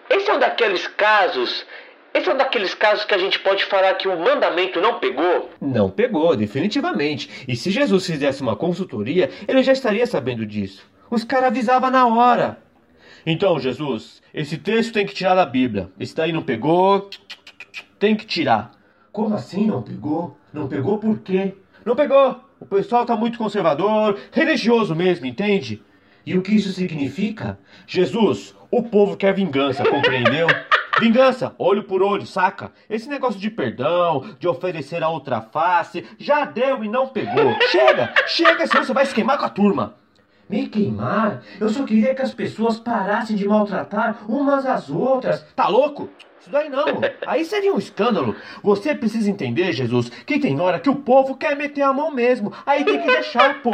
esse 0.09 0.29
é 0.29 0.33
um 0.33 0.39
daqueles 0.39 0.87
casos 0.87 1.65
Esse 2.13 2.29
é 2.29 2.33
um 2.33 2.37
daqueles 2.37 2.73
casos 2.73 3.05
que 3.05 3.13
a 3.13 3.17
gente 3.17 3.39
pode 3.39 3.63
falar 3.65 3.93
que 3.95 4.07
o 4.07 4.17
mandamento 4.17 4.81
não 4.81 4.99
pegou? 4.99 5.49
Não 5.61 5.89
pegou, 5.89 6.35
definitivamente. 6.35 7.29
E 7.47 7.55
se 7.55 7.69
Jesus 7.71 8.05
fizesse 8.05 8.41
uma 8.41 8.55
consultoria, 8.55 9.29
ele 9.47 9.61
já 9.63 9.71
estaria 9.73 10.05
sabendo 10.07 10.45
disso. 10.45 10.85
Os 11.09 11.23
caras 11.23 11.47
avisavam 11.47 11.89
na 11.91 12.05
hora. 12.07 12.57
Então, 13.25 13.59
Jesus, 13.59 14.20
esse 14.33 14.57
texto 14.57 14.93
tem 14.93 15.05
que 15.05 15.13
tirar 15.13 15.35
da 15.35 15.45
Bíblia. 15.45 15.89
Esse 15.99 16.15
daí 16.15 16.31
não 16.31 16.41
pegou, 16.41 17.09
tem 17.99 18.15
que 18.15 18.25
tirar. 18.25 18.71
Como 19.11 19.35
assim 19.35 19.65
não 19.65 19.81
pegou? 19.81 20.37
Não 20.53 20.67
pegou 20.67 20.97
por 20.97 21.19
quê? 21.19 21.53
Não 21.85 21.95
pegou. 21.95 22.39
O 22.59 22.65
pessoal 22.65 23.05
tá 23.05 23.15
muito 23.15 23.37
conservador, 23.37 24.17
religioso 24.31 24.95
mesmo, 24.95 25.25
entende? 25.25 25.81
E 26.25 26.37
o 26.37 26.41
que 26.41 26.55
isso 26.55 26.71
significa? 26.71 27.59
Jesus, 27.87 28.55
o 28.69 28.83
povo 28.83 29.17
quer 29.17 29.33
vingança, 29.33 29.83
compreendeu? 29.83 30.47
Vingança, 30.99 31.55
olho 31.57 31.83
por 31.83 32.03
olho, 32.03 32.27
saca? 32.27 32.71
Esse 32.87 33.09
negócio 33.09 33.39
de 33.39 33.49
perdão, 33.49 34.35
de 34.37 34.47
oferecer 34.47 35.01
a 35.01 35.09
outra 35.09 35.41
face, 35.41 36.05
já 36.19 36.45
deu 36.45 36.83
e 36.83 36.87
não 36.87 37.07
pegou. 37.07 37.55
Chega, 37.71 38.13
chega, 38.27 38.67
senão 38.67 38.83
você 38.83 38.93
vai 38.93 39.05
se 39.05 39.15
queimar 39.15 39.39
com 39.39 39.45
a 39.45 39.49
turma. 39.49 39.95
Me 40.51 40.67
queimar? 40.67 41.41
Eu 41.61 41.69
só 41.69 41.85
queria 41.85 42.13
que 42.13 42.21
as 42.21 42.33
pessoas 42.33 42.77
parassem 42.77 43.37
de 43.37 43.47
maltratar 43.47 44.29
umas 44.29 44.65
às 44.65 44.89
outras. 44.89 45.45
Tá 45.55 45.69
louco? 45.69 46.09
Isso 46.41 46.51
daí 46.51 46.67
não. 46.67 46.83
Aí 47.25 47.45
seria 47.45 47.73
um 47.73 47.77
escândalo. 47.77 48.35
Você 48.61 48.93
precisa 48.93 49.29
entender, 49.29 49.71
Jesus, 49.71 50.09
que 50.09 50.39
tem 50.39 50.59
hora 50.59 50.77
que 50.77 50.89
o 50.89 50.95
povo 50.95 51.37
quer 51.37 51.55
meter 51.55 51.83
a 51.83 51.93
mão 51.93 52.11
mesmo. 52.11 52.51
Aí 52.65 52.83
tem 52.83 52.99
que 52.99 53.07
deixar, 53.07 53.61
pô. 53.61 53.71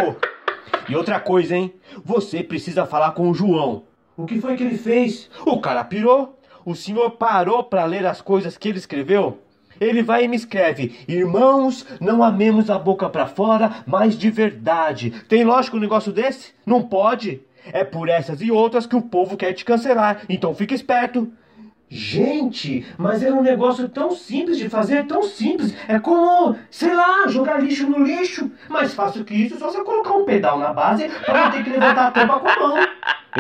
E 0.88 0.96
outra 0.96 1.20
coisa, 1.20 1.58
hein? 1.58 1.74
Você 2.06 2.44
precisa 2.44 2.86
falar 2.86 3.14
com 3.14 3.28
o 3.28 3.34
João. 3.34 3.82
O 4.16 4.28
que 4.28 4.40
foi 4.40 4.56
que 4.56 4.62
ele 4.62 4.78
fez? 4.78 5.32
O 5.48 5.60
cara 5.60 5.84
pirou. 5.84 6.38
O 6.64 6.76
senhor 6.76 7.10
parou 7.10 7.64
para 7.64 7.86
ler 7.86 8.06
as 8.06 8.22
coisas 8.22 8.56
que 8.56 8.70
ele 8.70 8.78
escreveu? 8.78 9.40
Ele 9.80 10.02
vai 10.02 10.26
e 10.26 10.28
me 10.28 10.36
escreve: 10.36 11.00
Irmãos, 11.08 11.86
não 12.00 12.24
amemos 12.24 12.70
a 12.70 12.78
boca 12.78 13.10
para 13.10 13.28
fora, 13.28 13.84
mas 13.86 14.18
de 14.18 14.30
verdade. 14.30 15.12
Tem 15.28 15.44
lógico 15.44 15.78
um 15.78 15.82
negócio 15.82 16.12
desse? 16.12 16.54
Não 16.66 16.82
pode. 16.82 17.42
É 17.74 17.84
por 17.84 18.08
essas 18.08 18.42
e 18.42 18.52
outras 18.52 18.86
que 18.86 18.96
o 18.96 19.02
povo 19.02 19.36
quer 19.36 19.54
te 19.54 19.66
cancelar. 19.66 20.22
Então 20.30 20.56
fique 20.56 20.74
esperto. 20.74 21.32
Gente, 21.90 22.86
mas 22.98 23.24
é 23.24 23.32
um 23.32 23.42
negócio 23.42 23.88
tão 23.88 24.12
simples 24.12 24.58
de 24.58 24.68
fazer, 24.68 25.06
tão 25.06 25.24
simples. 25.24 25.74
É 25.88 25.98
como, 25.98 26.58
sei 26.70 26.94
lá, 26.94 27.28
jogar 27.30 27.62
lixo 27.62 27.90
no 27.90 28.04
lixo. 28.04 28.52
Mais 28.68 28.94
fácil 28.94 29.24
que 29.24 29.34
isso, 29.34 29.58
só 29.58 29.72
você 29.72 29.82
colocar 29.84 30.12
um 30.12 30.26
pedal 30.26 30.60
na 30.60 30.74
base 30.74 31.08
para 31.26 31.46
não 31.46 31.52
ter 31.52 31.64
que 31.64 31.70
levantar 31.70 32.08
a 32.08 32.12
tampa 32.12 32.40
com 32.40 32.48
a 32.48 32.60
mão. 32.60 32.78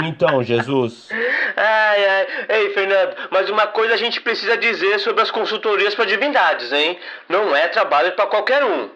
Então, 0.06 0.44
Jesus. 0.44 1.10
Ai, 1.56 2.06
ai. 2.06 2.27
Ei, 2.50 2.70
Fernando, 2.74 3.16
mas 3.32 3.50
uma 3.50 3.68
coisa 3.68 3.94
a 3.94 3.98
gente 3.98 4.22
precisa 4.22 4.58
dizer 4.58 5.00
sobre 5.00 5.22
as 5.22 5.32
consultorias 5.32 5.96
para 5.96 6.06
divindades, 6.06 6.72
hein? 6.72 7.00
Não 7.27 7.56
é 7.56 7.68
trabalho 7.68 8.12
para 8.13 8.27
qualquer 8.27 8.63
um. 8.63 8.89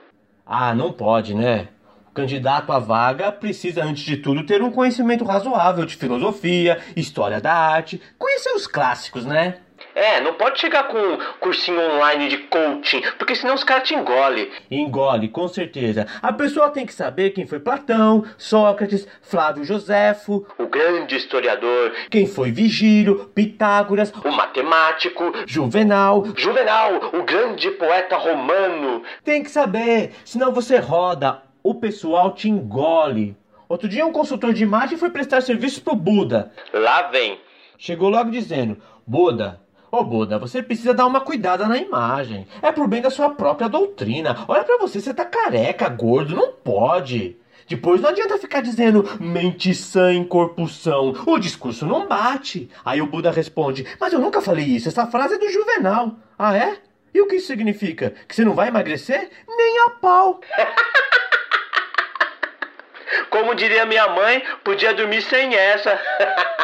Ah, 0.45 0.73
não 0.73 0.91
pode, 0.91 1.33
né? 1.33 1.69
O 2.09 2.13
candidato 2.13 2.71
à 2.71 2.77
vaga 2.77 3.31
precisa, 3.31 3.83
antes 3.83 4.03
de 4.03 4.17
tudo, 4.17 4.45
ter 4.45 4.61
um 4.61 4.69
conhecimento 4.69 5.23
razoável 5.23 5.85
de 5.85 5.95
filosofia, 5.95 6.77
história 6.95 7.39
da 7.39 7.53
arte, 7.53 8.01
conhecer 8.17 8.51
os 8.51 8.67
clássicos, 8.67 9.25
né? 9.25 9.59
É, 9.93 10.21
não 10.21 10.33
pode 10.33 10.59
chegar 10.59 10.87
com 10.87 10.97
um 10.97 11.17
cursinho 11.39 11.79
online 11.79 12.29
de 12.29 12.37
coaching, 12.37 13.01
porque 13.17 13.35
senão 13.35 13.55
os 13.55 13.63
caras 13.63 13.87
te 13.87 13.93
engolem. 13.93 14.49
Engole, 14.69 15.27
com 15.27 15.47
certeza. 15.47 16.07
A 16.21 16.31
pessoa 16.31 16.69
tem 16.69 16.85
que 16.85 16.93
saber 16.93 17.31
quem 17.31 17.45
foi 17.45 17.59
Platão, 17.59 18.23
Sócrates, 18.37 19.07
Flávio 19.21 19.63
Joséfo, 19.63 20.45
O 20.57 20.67
grande 20.67 21.15
historiador, 21.15 21.91
quem 22.09 22.25
foi 22.25 22.51
Vigílio, 22.51 23.29
Pitágoras, 23.35 24.13
o 24.23 24.31
matemático, 24.31 25.33
Juvenal. 25.45 26.25
Juvenal, 26.35 27.11
o 27.13 27.23
grande 27.23 27.69
poeta 27.71 28.17
romano. 28.17 29.03
Tem 29.23 29.43
que 29.43 29.51
saber, 29.51 30.11
senão 30.23 30.51
você 30.51 30.77
roda, 30.77 31.41
o 31.63 31.75
pessoal 31.75 32.31
te 32.33 32.49
engole. 32.49 33.35
Outro 33.67 33.87
dia 33.87 34.05
um 34.05 34.11
consultor 34.11 34.53
de 34.53 34.63
imagem 34.63 34.97
foi 34.97 35.09
prestar 35.09 35.41
serviço 35.41 35.81
pro 35.81 35.95
Buda. 35.95 36.51
Lá 36.73 37.03
vem. 37.03 37.39
Chegou 37.77 38.09
logo 38.09 38.29
dizendo: 38.29 38.77
Buda, 39.07 39.59
Ô 39.91 40.05
Buda, 40.05 40.39
você 40.39 40.63
precisa 40.63 40.93
dar 40.93 41.05
uma 41.05 41.19
cuidada 41.19 41.67
na 41.67 41.77
imagem. 41.77 42.47
É 42.61 42.71
pro 42.71 42.87
bem 42.87 43.01
da 43.01 43.09
sua 43.09 43.31
própria 43.31 43.67
doutrina. 43.67 44.45
Olha 44.47 44.63
pra 44.63 44.77
você, 44.77 45.01
você 45.01 45.13
tá 45.13 45.25
careca, 45.25 45.89
gordo, 45.89 46.33
não 46.33 46.53
pode. 46.53 47.35
Depois 47.67 47.99
não 47.99 48.09
adianta 48.09 48.37
ficar 48.37 48.61
dizendo 48.61 49.03
mente 49.19 49.75
sã 49.75 50.13
em 50.13 50.23
corpo 50.23 50.65
são. 50.69 51.13
O 51.25 51.37
discurso 51.37 51.85
não 51.85 52.07
bate. 52.07 52.69
Aí 52.85 53.01
o 53.01 53.05
Buda 53.05 53.31
responde: 53.31 53.85
Mas 53.99 54.13
eu 54.13 54.19
nunca 54.19 54.39
falei 54.39 54.63
isso, 54.63 54.87
essa 54.87 55.07
frase 55.07 55.33
é 55.33 55.37
do 55.37 55.49
Juvenal. 55.49 56.15
Ah, 56.39 56.55
é? 56.55 56.77
E 57.13 57.19
o 57.19 57.27
que 57.27 57.35
isso 57.35 57.47
significa? 57.47 58.13
Que 58.29 58.33
você 58.33 58.45
não 58.45 58.53
vai 58.53 58.69
emagrecer? 58.69 59.29
Nem 59.45 59.79
a 59.87 59.89
pau. 59.89 60.39
Como 63.29 63.53
diria 63.55 63.85
minha 63.85 64.07
mãe, 64.07 64.41
podia 64.63 64.93
dormir 64.93 65.21
sem 65.21 65.53
essa. 65.53 65.99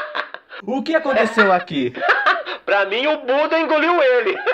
O 0.63 0.81
que 0.81 0.95
aconteceu 0.95 1.51
aqui? 1.51 1.93
pra 2.65 2.85
mim, 2.85 3.05
o 3.07 3.17
Buda 3.17 3.59
engoliu 3.59 4.01
ele. 4.01 4.37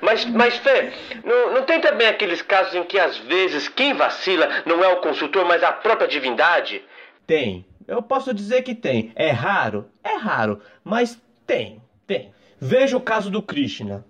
Mas, 0.00 0.24
mas 0.26 0.56
Fê, 0.58 0.92
não, 1.24 1.54
não 1.54 1.62
tem 1.62 1.80
também 1.80 2.06
aqueles 2.06 2.42
casos 2.42 2.74
em 2.74 2.84
que 2.84 2.98
às 2.98 3.16
vezes 3.16 3.68
quem 3.68 3.94
vacila 3.94 4.46
não 4.66 4.84
é 4.84 4.88
o 4.88 5.00
consultor, 5.00 5.46
mas 5.46 5.62
a 5.62 5.72
própria 5.72 6.06
divindade? 6.06 6.82
Tem. 7.26 7.64
Eu 7.88 8.02
posso 8.02 8.34
dizer 8.34 8.62
que 8.62 8.74
tem. 8.74 9.12
É 9.16 9.30
raro? 9.30 9.88
É 10.02 10.16
raro. 10.16 10.60
Mas 10.84 11.18
tem, 11.46 11.80
tem. 12.06 12.32
Veja 12.60 12.96
o 12.96 13.00
caso 13.00 13.30
do 13.30 13.42
Krishna. 13.42 14.04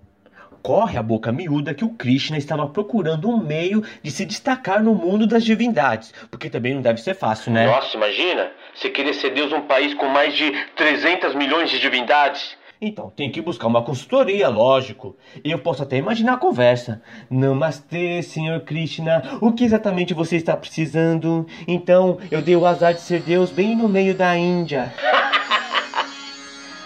Corre 0.64 0.96
a 0.96 1.02
boca 1.02 1.30
miúda 1.30 1.74
que 1.74 1.84
o 1.84 1.90
Krishna 1.90 2.38
estava 2.38 2.66
procurando 2.66 3.28
um 3.28 3.36
meio 3.36 3.84
de 4.02 4.10
se 4.10 4.24
destacar 4.24 4.82
no 4.82 4.94
mundo 4.94 5.26
das 5.26 5.44
divindades. 5.44 6.14
Porque 6.30 6.48
também 6.48 6.72
não 6.72 6.80
deve 6.80 7.02
ser 7.02 7.12
fácil, 7.12 7.52
né? 7.52 7.66
Nossa, 7.66 7.94
imagina! 7.94 8.50
Você 8.74 8.88
querer 8.88 9.12
ser 9.12 9.34
Deus 9.34 9.50
num 9.50 9.60
país 9.66 9.92
com 9.92 10.08
mais 10.08 10.34
de 10.34 10.50
300 10.74 11.34
milhões 11.34 11.68
de 11.68 11.78
divindades. 11.78 12.56
Então, 12.80 13.10
tem 13.10 13.30
que 13.30 13.42
buscar 13.42 13.66
uma 13.66 13.82
consultoria, 13.82 14.48
lógico. 14.48 15.14
Eu 15.44 15.58
posso 15.58 15.82
até 15.82 15.98
imaginar 15.98 16.32
a 16.32 16.38
conversa. 16.38 17.02
Namastê, 17.28 18.22
senhor 18.22 18.60
Krishna. 18.60 19.22
O 19.42 19.52
que 19.52 19.64
exatamente 19.64 20.14
você 20.14 20.36
está 20.36 20.56
precisando? 20.56 21.46
Então, 21.68 22.16
eu 22.30 22.40
dei 22.40 22.56
o 22.56 22.64
azar 22.64 22.94
de 22.94 23.02
ser 23.02 23.20
Deus 23.20 23.50
bem 23.50 23.76
no 23.76 23.86
meio 23.86 24.14
da 24.14 24.34
Índia. 24.34 24.94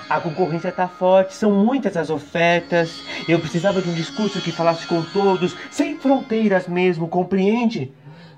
A 0.09 0.21
concorrência 0.21 0.73
tá 0.73 0.89
forte, 0.89 1.35
são 1.35 1.53
muitas 1.53 1.95
as 1.95 2.09
ofertas. 2.09 3.03
Eu 3.29 3.39
precisava 3.39 3.83
de 3.83 3.91
um 3.91 3.93
discurso 3.95 4.41
que 4.41 4.51
falasse 4.51 4.87
com 4.87 5.03
todos, 5.03 5.55
sem 5.71 5.99
fronteiras 5.99 6.67
mesmo, 6.67 7.09
compreende? 7.09 7.93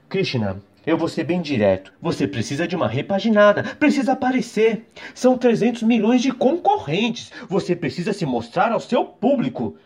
Krishna, 0.08 0.60
eu 0.84 0.98
vou 0.98 1.06
ser 1.06 1.22
bem 1.22 1.40
direto. 1.40 1.92
Você 2.02 2.26
precisa 2.26 2.66
de 2.66 2.74
uma 2.74 2.88
repaginada, 2.88 3.62
precisa 3.78 4.12
aparecer. 4.12 4.90
São 5.14 5.38
300 5.38 5.84
milhões 5.84 6.20
de 6.20 6.32
concorrentes. 6.32 7.30
Você 7.48 7.76
precisa 7.76 8.12
se 8.12 8.26
mostrar 8.26 8.72
ao 8.72 8.80
seu 8.80 9.04
público. 9.04 9.76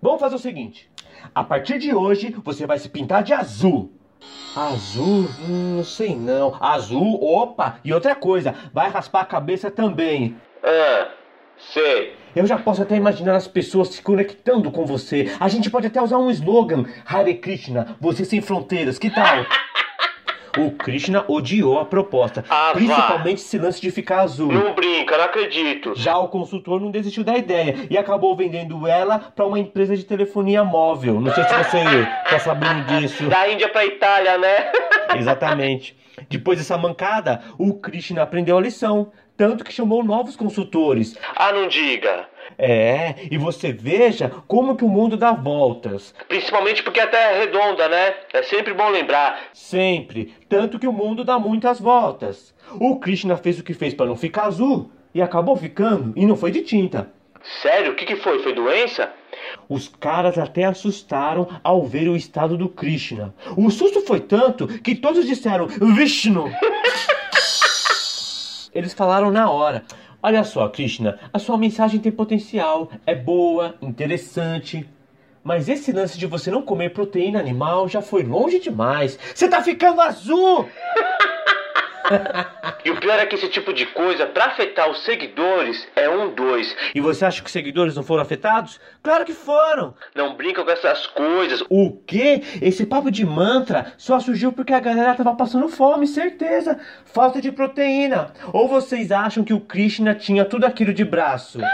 Vamos 0.00 0.20
fazer 0.20 0.36
o 0.36 0.38
seguinte: 0.38 0.88
a 1.34 1.42
partir 1.42 1.78
de 1.80 1.92
hoje, 1.92 2.32
você 2.44 2.68
vai 2.68 2.78
se 2.78 2.88
pintar 2.88 3.24
de 3.24 3.32
azul. 3.32 3.90
Azul? 4.54 5.28
Hum, 5.48 5.76
não 5.78 5.84
sei 5.84 6.14
não. 6.14 6.56
Azul, 6.60 7.20
opa! 7.20 7.80
E 7.84 7.92
outra 7.92 8.14
coisa, 8.14 8.54
vai 8.72 8.88
raspar 8.88 9.22
a 9.22 9.26
cabeça 9.26 9.72
também. 9.72 10.36
Ah, 10.62 11.08
sei. 11.72 12.14
Eu 12.34 12.46
já 12.46 12.56
posso 12.58 12.82
até 12.82 12.94
imaginar 12.96 13.34
as 13.36 13.48
pessoas 13.48 13.88
se 13.88 14.02
conectando 14.02 14.70
com 14.70 14.84
você. 14.86 15.32
A 15.40 15.48
gente 15.48 15.68
pode 15.70 15.86
até 15.86 16.00
usar 16.00 16.18
um 16.18 16.30
slogan: 16.30 16.84
Hare 17.06 17.34
Krishna, 17.34 17.96
você 18.00 18.24
sem 18.24 18.40
fronteiras, 18.40 18.98
que 18.98 19.10
tal? 19.10 19.24
O 20.58 20.72
Krishna 20.72 21.24
odiou 21.28 21.78
a 21.78 21.84
proposta, 21.84 22.44
Ah, 22.50 22.70
vá. 22.70 22.72
principalmente 22.72 23.38
esse 23.38 23.56
lance 23.56 23.80
de 23.80 23.88
ficar 23.92 24.22
azul. 24.22 24.50
Não 24.50 24.74
brinca, 24.74 25.16
não 25.16 25.24
acredito. 25.26 25.92
Já 25.94 26.18
o 26.18 26.26
consultor 26.26 26.80
não 26.80 26.90
desistiu 26.90 27.22
da 27.22 27.38
ideia 27.38 27.86
e 27.88 27.96
acabou 27.96 28.34
vendendo 28.34 28.84
ela 28.84 29.20
para 29.20 29.46
uma 29.46 29.60
empresa 29.60 29.96
de 29.96 30.02
telefonia 30.02 30.64
móvel. 30.64 31.20
Não 31.20 31.32
sei 31.32 31.44
se 31.44 31.54
você 31.54 31.78
tá 32.28 32.38
sabendo 32.40 32.82
disso. 32.86 33.26
Da 33.28 33.48
Índia 33.48 33.68
pra 33.68 33.86
Itália, 33.86 34.38
né? 34.38 34.72
Exatamente. 35.16 35.96
Depois 36.28 36.58
dessa 36.58 36.76
mancada, 36.76 37.40
o 37.56 37.74
Krishna 37.74 38.22
aprendeu 38.22 38.58
a 38.58 38.60
lição, 38.60 39.12
tanto 39.40 39.64
que 39.64 39.72
chamou 39.72 40.04
novos 40.04 40.36
consultores. 40.36 41.16
ah, 41.34 41.50
não 41.50 41.66
diga. 41.66 42.28
É, 42.58 43.14
e 43.30 43.38
você 43.38 43.72
veja 43.72 44.30
como 44.46 44.76
que 44.76 44.84
o 44.84 44.88
mundo 44.88 45.16
dá 45.16 45.32
voltas. 45.32 46.14
Principalmente 46.28 46.82
porque 46.82 47.00
a 47.00 47.06
Terra 47.06 47.30
é 47.30 47.38
redonda, 47.38 47.88
né? 47.88 48.16
É 48.34 48.42
sempre 48.42 48.74
bom 48.74 48.90
lembrar. 48.90 49.40
Sempre. 49.54 50.34
Tanto 50.46 50.78
que 50.78 50.86
o 50.86 50.92
mundo 50.92 51.24
dá 51.24 51.38
muitas 51.38 51.80
voltas. 51.80 52.54
O 52.78 53.00
Krishna 53.00 53.34
fez 53.38 53.58
o 53.58 53.64
que 53.64 53.72
fez 53.72 53.94
para 53.94 54.04
não 54.04 54.14
ficar 54.14 54.44
azul 54.44 54.92
e 55.14 55.22
acabou 55.22 55.56
ficando, 55.56 56.12
e 56.14 56.26
não 56.26 56.36
foi 56.36 56.50
de 56.50 56.60
tinta. 56.60 57.10
Sério? 57.62 57.92
O 57.92 57.94
que, 57.94 58.04
que 58.04 58.16
foi? 58.16 58.42
Foi 58.42 58.52
doença? 58.52 59.10
Os 59.70 59.88
caras 59.88 60.36
até 60.36 60.64
assustaram 60.64 61.48
ao 61.64 61.82
ver 61.82 62.10
o 62.10 62.16
estado 62.16 62.58
do 62.58 62.68
Krishna. 62.68 63.34
O 63.56 63.70
susto 63.70 64.02
foi 64.02 64.20
tanto 64.20 64.68
que 64.68 64.94
todos 64.94 65.26
disseram 65.26 65.66
Vishnu. 65.66 66.44
Eles 68.74 68.94
falaram 68.94 69.30
na 69.30 69.50
hora: 69.50 69.84
Olha 70.22 70.44
só, 70.44 70.68
Krishna, 70.68 71.18
a 71.32 71.38
sua 71.38 71.56
mensagem 71.56 72.00
tem 72.00 72.12
potencial, 72.12 72.90
é 73.06 73.14
boa, 73.14 73.74
interessante. 73.80 74.88
Mas 75.42 75.68
esse 75.68 75.90
lance 75.92 76.18
de 76.18 76.26
você 76.26 76.50
não 76.50 76.62
comer 76.62 76.90
proteína 76.90 77.40
animal 77.40 77.88
já 77.88 78.02
foi 78.02 78.22
longe 78.22 78.60
demais. 78.60 79.18
Você 79.34 79.48
tá 79.48 79.62
ficando 79.62 80.00
azul! 80.00 80.68
E 82.84 82.90
o 82.90 82.96
pior 82.96 83.18
é 83.18 83.26
que 83.26 83.34
esse 83.34 83.48
tipo 83.48 83.72
de 83.72 83.86
coisa, 83.86 84.26
pra 84.26 84.46
afetar 84.46 84.90
os 84.90 85.04
seguidores, 85.04 85.86
é 85.94 86.08
um 86.08 86.34
dois. 86.34 86.74
E 86.94 87.00
você 87.00 87.24
acha 87.24 87.40
que 87.40 87.46
os 87.46 87.52
seguidores 87.52 87.94
não 87.94 88.02
foram 88.02 88.22
afetados? 88.22 88.80
Claro 89.02 89.24
que 89.24 89.32
foram! 89.32 89.94
Não 90.14 90.34
brinca 90.34 90.64
com 90.64 90.70
essas 90.70 91.06
coisas. 91.06 91.62
O 91.68 91.92
quê? 92.06 92.42
Esse 92.60 92.86
papo 92.86 93.10
de 93.10 93.24
mantra 93.24 93.92
só 93.96 94.18
surgiu 94.18 94.52
porque 94.52 94.72
a 94.72 94.80
galera 94.80 95.14
tava 95.14 95.34
passando 95.34 95.68
fome, 95.68 96.06
certeza. 96.06 96.80
Falta 97.04 97.40
de 97.40 97.52
proteína. 97.52 98.32
Ou 98.52 98.66
vocês 98.68 99.12
acham 99.12 99.44
que 99.44 99.54
o 99.54 99.60
Krishna 99.60 100.14
tinha 100.14 100.44
tudo 100.44 100.64
aquilo 100.64 100.92
de 100.92 101.04
braço? 101.04 101.60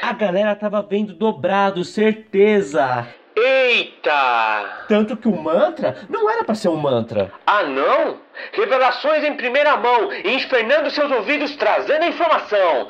A 0.00 0.12
galera 0.12 0.54
tava 0.54 0.80
vendo 0.80 1.12
dobrado, 1.12 1.84
certeza. 1.84 3.06
Eita! 3.40 4.84
Tanto 4.88 5.16
que 5.16 5.28
o 5.28 5.36
mantra 5.36 5.96
não 6.08 6.28
era 6.28 6.42
pra 6.42 6.56
ser 6.56 6.68
um 6.68 6.76
mantra. 6.76 7.32
Ah, 7.46 7.62
não? 7.62 8.18
Revelações 8.52 9.22
em 9.22 9.36
primeira 9.36 9.76
mão, 9.76 10.12
infernando 10.24 10.90
seus 10.90 11.10
ouvidos, 11.10 11.54
trazendo 11.54 12.02
a 12.02 12.08
informação. 12.08 12.88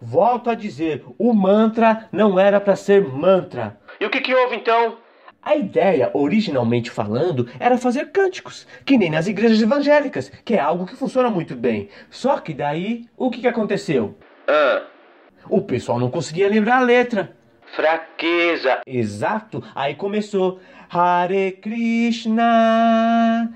Volto 0.00 0.50
a 0.50 0.54
dizer, 0.54 1.04
o 1.18 1.32
mantra 1.32 2.08
não 2.12 2.38
era 2.38 2.60
pra 2.60 2.76
ser 2.76 3.02
mantra. 3.02 3.78
E 3.98 4.06
o 4.06 4.10
que, 4.10 4.20
que 4.20 4.34
houve 4.34 4.56
então? 4.56 4.98
A 5.42 5.56
ideia, 5.56 6.08
originalmente 6.14 6.88
falando, 6.88 7.48
era 7.58 7.76
fazer 7.76 8.12
cânticos, 8.12 8.64
que 8.84 8.96
nem 8.96 9.10
nas 9.10 9.26
igrejas 9.26 9.60
evangélicas, 9.60 10.30
que 10.44 10.54
é 10.54 10.60
algo 10.60 10.86
que 10.86 10.94
funciona 10.94 11.28
muito 11.28 11.56
bem. 11.56 11.88
Só 12.10 12.38
que 12.38 12.54
daí, 12.54 13.06
o 13.16 13.28
que, 13.28 13.40
que 13.40 13.48
aconteceu? 13.48 14.16
Ah, 14.46 14.82
O 15.48 15.60
pessoal 15.60 15.98
não 15.98 16.10
conseguia 16.10 16.48
lembrar 16.48 16.76
a 16.78 16.80
letra. 16.80 17.32
fraqueza. 17.74 18.80
Exato, 18.86 19.62
aí 19.74 19.94
começou 19.94 20.60
Hare 20.90 21.52
Krishna, 21.62 23.50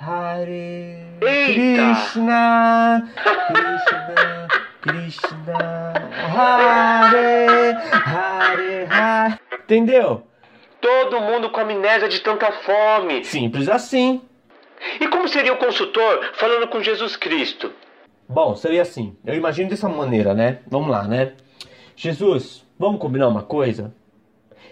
Hare 0.00 0.96
Eita! 1.22 1.52
Krishna, 1.52 3.08
Krishna, 3.52 4.48
Krishna, 4.80 5.92
Hare, 6.36 7.76
Hare, 7.92 8.86
Hare. 8.90 9.38
Entendeu? 9.64 10.26
Todo 10.80 11.20
mundo 11.20 11.50
com 11.50 11.60
amnésia 11.60 12.08
de 12.08 12.20
tanta 12.20 12.50
fome. 12.50 13.24
Simples 13.24 13.68
assim. 13.68 14.22
E 14.98 15.06
como 15.08 15.28
seria 15.28 15.52
o 15.52 15.58
consultor 15.58 16.30
falando 16.34 16.66
com 16.68 16.82
Jesus 16.82 17.14
Cristo? 17.16 17.70
Bom, 18.32 18.54
seria 18.54 18.82
assim. 18.82 19.16
Eu 19.26 19.34
imagino 19.34 19.68
dessa 19.68 19.88
maneira, 19.88 20.32
né? 20.32 20.60
Vamos 20.68 20.88
lá, 20.88 21.02
né? 21.02 21.32
Jesus, 21.96 22.64
vamos 22.78 23.00
combinar 23.00 23.26
uma 23.26 23.42
coisa? 23.42 23.92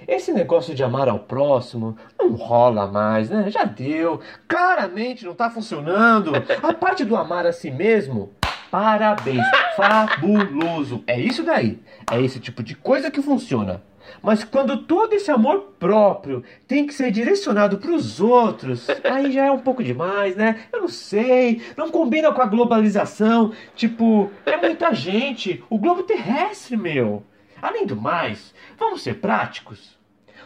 Esse 0.06 0.32
negócio 0.32 0.76
de 0.76 0.84
amar 0.84 1.08
ao 1.08 1.18
próximo 1.18 1.96
não 2.16 2.36
rola 2.36 2.86
mais, 2.86 3.28
né? 3.28 3.50
Já 3.50 3.64
deu. 3.64 4.20
Claramente 4.46 5.24
não 5.24 5.34
tá 5.34 5.50
funcionando. 5.50 6.30
A 6.62 6.72
parte 6.72 7.04
do 7.04 7.16
amar 7.16 7.46
a 7.46 7.52
si 7.52 7.68
mesmo, 7.68 8.30
parabéns. 8.70 9.44
Fabuloso. 9.76 11.02
É 11.04 11.18
isso 11.18 11.42
daí. 11.42 11.82
É 12.12 12.22
esse 12.22 12.38
tipo 12.38 12.62
de 12.62 12.76
coisa 12.76 13.10
que 13.10 13.20
funciona. 13.20 13.82
Mas 14.22 14.44
quando 14.44 14.84
todo 14.84 15.12
esse 15.12 15.30
amor 15.30 15.74
próprio 15.78 16.42
tem 16.66 16.86
que 16.86 16.94
ser 16.94 17.10
direcionado 17.10 17.78
para 17.78 17.92
os 17.92 18.20
outros, 18.20 18.86
aí 19.04 19.32
já 19.32 19.46
é 19.46 19.50
um 19.50 19.58
pouco 19.58 19.82
demais, 19.82 20.36
né? 20.36 20.64
Eu 20.72 20.82
não 20.82 20.88
sei, 20.88 21.62
não 21.76 21.90
combina 21.90 22.32
com 22.32 22.42
a 22.42 22.46
globalização. 22.46 23.52
Tipo, 23.74 24.30
é 24.46 24.56
muita 24.56 24.94
gente, 24.94 25.62
o 25.68 25.78
globo 25.78 26.02
terrestre, 26.02 26.76
meu. 26.76 27.22
Além 27.60 27.86
do 27.86 27.96
mais, 27.96 28.54
vamos 28.78 29.02
ser 29.02 29.14
práticos. 29.14 29.97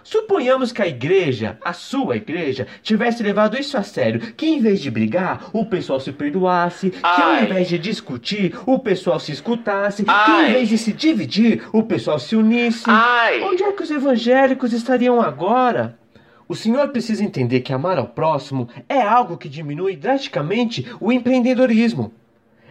Suponhamos 0.04 0.72
que 0.72 0.82
a 0.82 0.86
igreja, 0.86 1.58
a 1.64 1.72
sua 1.72 2.16
igreja, 2.16 2.66
tivesse 2.82 3.22
levado 3.22 3.58
isso 3.58 3.76
a 3.76 3.82
sério, 3.82 4.20
que 4.34 4.46
em 4.46 4.60
vez 4.60 4.80
de 4.80 4.90
brigar, 4.90 5.50
o 5.52 5.64
pessoal 5.64 6.00
se 6.00 6.12
perdoasse, 6.12 6.90
que 6.90 6.98
ao 7.04 7.30
Ai. 7.30 7.44
invés 7.44 7.68
de 7.68 7.78
discutir, 7.78 8.58
o 8.66 8.78
pessoal 8.78 9.20
se 9.20 9.32
escutasse, 9.32 10.04
que 10.04 10.10
em 10.10 10.14
Ai. 10.14 10.52
vez 10.52 10.68
de 10.68 10.78
se 10.78 10.92
dividir, 10.92 11.62
o 11.72 11.82
pessoal 11.82 12.18
se 12.18 12.34
unisse. 12.36 12.84
Ai! 12.86 13.40
Onde 13.42 13.62
é 13.62 13.72
que 13.72 13.82
os 13.82 13.90
evangélicos 13.90 14.72
estariam 14.72 15.20
agora? 15.20 15.98
O 16.48 16.54
senhor 16.54 16.88
precisa 16.88 17.24
entender 17.24 17.60
que 17.60 17.72
amar 17.72 17.98
ao 17.98 18.08
próximo 18.08 18.68
é 18.88 19.00
algo 19.00 19.38
que 19.38 19.48
diminui 19.48 19.96
drasticamente 19.96 20.86
o 21.00 21.10
empreendedorismo. 21.10 22.12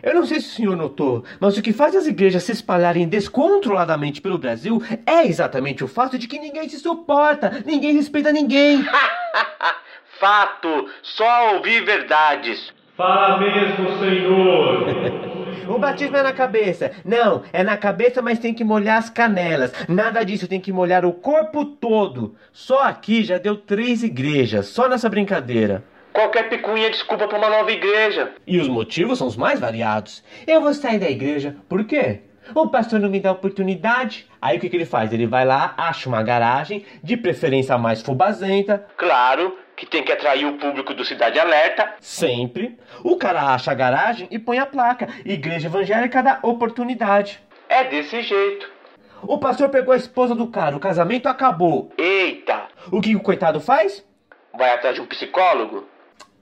Eu 0.04 0.16
não 0.16 0.26
sei 0.26 0.40
se 0.40 0.48
o 0.48 0.52
senhor 0.52 0.76
notou, 0.76 1.24
mas 1.40 1.58
o 1.58 1.62
que 1.62 1.72
faz 1.72 1.96
as 1.96 2.08
igrejas 2.08 2.44
se 2.44 2.52
espalharem 2.52 3.08
descontroladamente 3.08 4.22
pelo 4.22 4.38
Brasil 4.38 4.82
é 5.06 5.28
exatamente 5.28 5.84
o 5.84 5.88
fato 5.88 6.18
de 6.18 6.28
que 6.28 6.40
ninguém 6.40 6.68
se 6.68 6.80
suporta, 6.80 7.64
ninguém 7.66 7.94
respeita 7.94 8.32
ninguém. 8.32 8.84
Fato, 10.20 10.88
só 11.02 11.56
ouvir 11.56 11.84
verdades. 11.84 12.72
Fala 12.96 13.40
mesmo, 13.40 14.00
Senhor. 14.00 15.32
O 15.68 15.78
batismo 15.78 16.18
é 16.18 16.24
na 16.24 16.34
cabeça. 16.34 16.92
Não, 17.06 17.44
é 17.54 17.64
na 17.64 17.78
cabeça, 17.78 18.22
mas 18.22 18.40
tem 18.40 18.54
que 18.54 18.64
molhar 18.64 18.98
as 18.98 19.10
canelas. 19.10 19.72
Nada 19.88 20.24
disso, 20.24 20.48
tem 20.48 20.60
que 20.60 20.72
molhar 20.72 21.06
o 21.06 21.14
corpo 21.14 21.64
todo. 21.64 22.36
Só 22.52 22.84
aqui 22.84 23.24
já 23.24 23.38
deu 23.38 23.56
três 23.56 24.04
igrejas, 24.04 24.66
só 24.66 24.90
nessa 24.90 25.08
brincadeira. 25.08 25.84
Qualquer 26.14 26.50
picuinha 26.50 26.88
é 26.88 26.90
desculpa 26.90 27.28
pra 27.28 27.38
uma 27.38 27.50
nova 27.50 27.72
igreja. 27.72 28.34
E 28.46 28.60
os 28.60 28.68
motivos 28.68 29.18
são 29.18 29.28
os 29.28 29.38
mais 29.38 29.60
variados. 29.60 30.24
Eu 30.46 30.62
vou 30.62 30.74
sair 30.74 31.00
da 31.00 31.10
igreja, 31.10 31.56
por 31.70 31.84
quê? 31.86 32.22
O 32.54 32.68
pastor 32.68 33.00
não 33.00 33.10
me 33.10 33.20
dá 33.20 33.32
oportunidade. 33.32 34.28
Aí 34.42 34.58
o 34.58 34.60
que, 34.60 34.70
que 34.70 34.76
ele 34.76 34.86
faz? 34.86 35.14
Ele 35.14 35.26
vai 35.28 35.46
lá, 35.46 35.74
acha 35.78 36.10
uma 36.10 36.22
garagem, 36.22 36.86
de 37.02 37.16
preferência 37.16 37.78
mais 37.78 38.02
fubazenta, 38.02 38.86
Claro 38.98 39.58
que 39.78 39.86
tem 39.86 40.04
que 40.04 40.12
atrair 40.12 40.46
o 40.46 40.58
público 40.58 40.94
do 40.94 41.04
Cidade 41.04 41.40
Alerta. 41.40 41.94
sempre. 42.00 42.78
O 43.04 43.16
cara 43.16 43.42
acha 43.54 43.72
a 43.72 43.74
garagem 43.74 44.28
e 44.30 44.38
põe 44.38 44.60
a 44.60 44.66
placa. 44.66 45.08
Igreja 45.26 45.68
evangélica 45.68 46.22
dá 46.22 46.40
oportunidade. 46.44 47.40
É 47.68 47.86
desse 47.86 48.22
jeito. 48.22 48.70
O 49.24 49.38
pastor 49.40 49.70
pegou 49.70 49.94
a 49.94 49.98
esposa 49.98 50.36
do 50.36 50.48
cara, 50.48 50.76
o 50.76 50.80
casamento 50.80 51.28
acabou. 51.28 51.92
Eita! 51.98 52.64
O 52.92 53.00
que 53.02 53.16
o 53.16 53.22
coitado 53.22 53.60
faz? 53.60 54.06
Vai 54.56 54.72
atrás 54.74 54.96
de 54.96 55.02
um 55.02 55.06
psicólogo? 55.06 55.86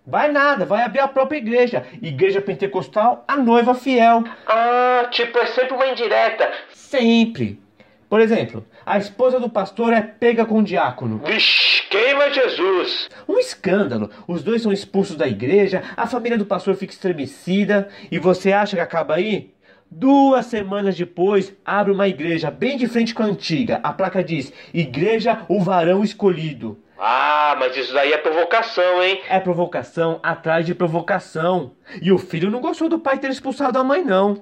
Vai 0.09 0.31
nada, 0.31 0.65
vai 0.65 0.81
abrir 0.81 1.01
a 1.01 1.07
própria 1.07 1.37
igreja. 1.37 1.85
Igreja 2.01 2.41
pentecostal, 2.41 3.23
a 3.27 3.37
noiva 3.37 3.75
fiel. 3.75 4.23
Ah, 4.47 5.07
tipo, 5.11 5.37
é 5.37 5.45
sempre 5.45 5.75
uma 5.75 5.85
indireta. 5.85 6.51
Sempre. 6.73 7.61
Por 8.09 8.19
exemplo, 8.19 8.65
a 8.83 8.97
esposa 8.97 9.39
do 9.39 9.47
pastor 9.47 9.93
é 9.93 10.01
pega 10.01 10.47
com 10.47 10.57
o 10.57 10.63
diácono. 10.63 11.21
Vixe, 11.23 11.83
queima 11.91 12.31
Jesus! 12.31 13.07
Um 13.27 13.37
escândalo. 13.37 14.09
Os 14.27 14.41
dois 14.41 14.63
são 14.63 14.73
expulsos 14.73 15.15
da 15.15 15.27
igreja, 15.27 15.83
a 15.95 16.07
família 16.07 16.39
do 16.39 16.45
pastor 16.45 16.73
fica 16.73 16.91
estremecida. 16.91 17.87
E 18.11 18.17
você 18.17 18.51
acha 18.51 18.75
que 18.75 18.81
acaba 18.81 19.13
aí? 19.13 19.53
Duas 19.91 20.47
semanas 20.47 20.97
depois, 20.97 21.53
abre 21.63 21.91
uma 21.91 22.07
igreja 22.07 22.49
bem 22.49 22.77
de 22.77 22.87
frente 22.87 23.13
com 23.13 23.21
a 23.21 23.27
antiga. 23.27 23.79
A 23.83 23.93
placa 23.93 24.23
diz: 24.23 24.51
Igreja 24.73 25.45
o 25.47 25.61
Varão 25.61 26.03
Escolhido. 26.03 26.79
Ah, 26.99 27.55
mas 27.57 27.77
isso 27.77 27.93
daí 27.93 28.11
é 28.11 28.17
provocação, 28.17 29.01
hein? 29.01 29.21
É 29.29 29.39
provocação 29.39 30.19
atrás 30.21 30.65
de 30.65 30.75
provocação. 30.75 31.71
E 32.01 32.11
o 32.11 32.17
filho 32.17 32.51
não 32.51 32.59
gostou 32.59 32.89
do 32.89 32.99
pai 32.99 33.17
ter 33.17 33.29
expulsado 33.29 33.79
a 33.79 33.83
mãe, 33.83 34.03
não. 34.03 34.41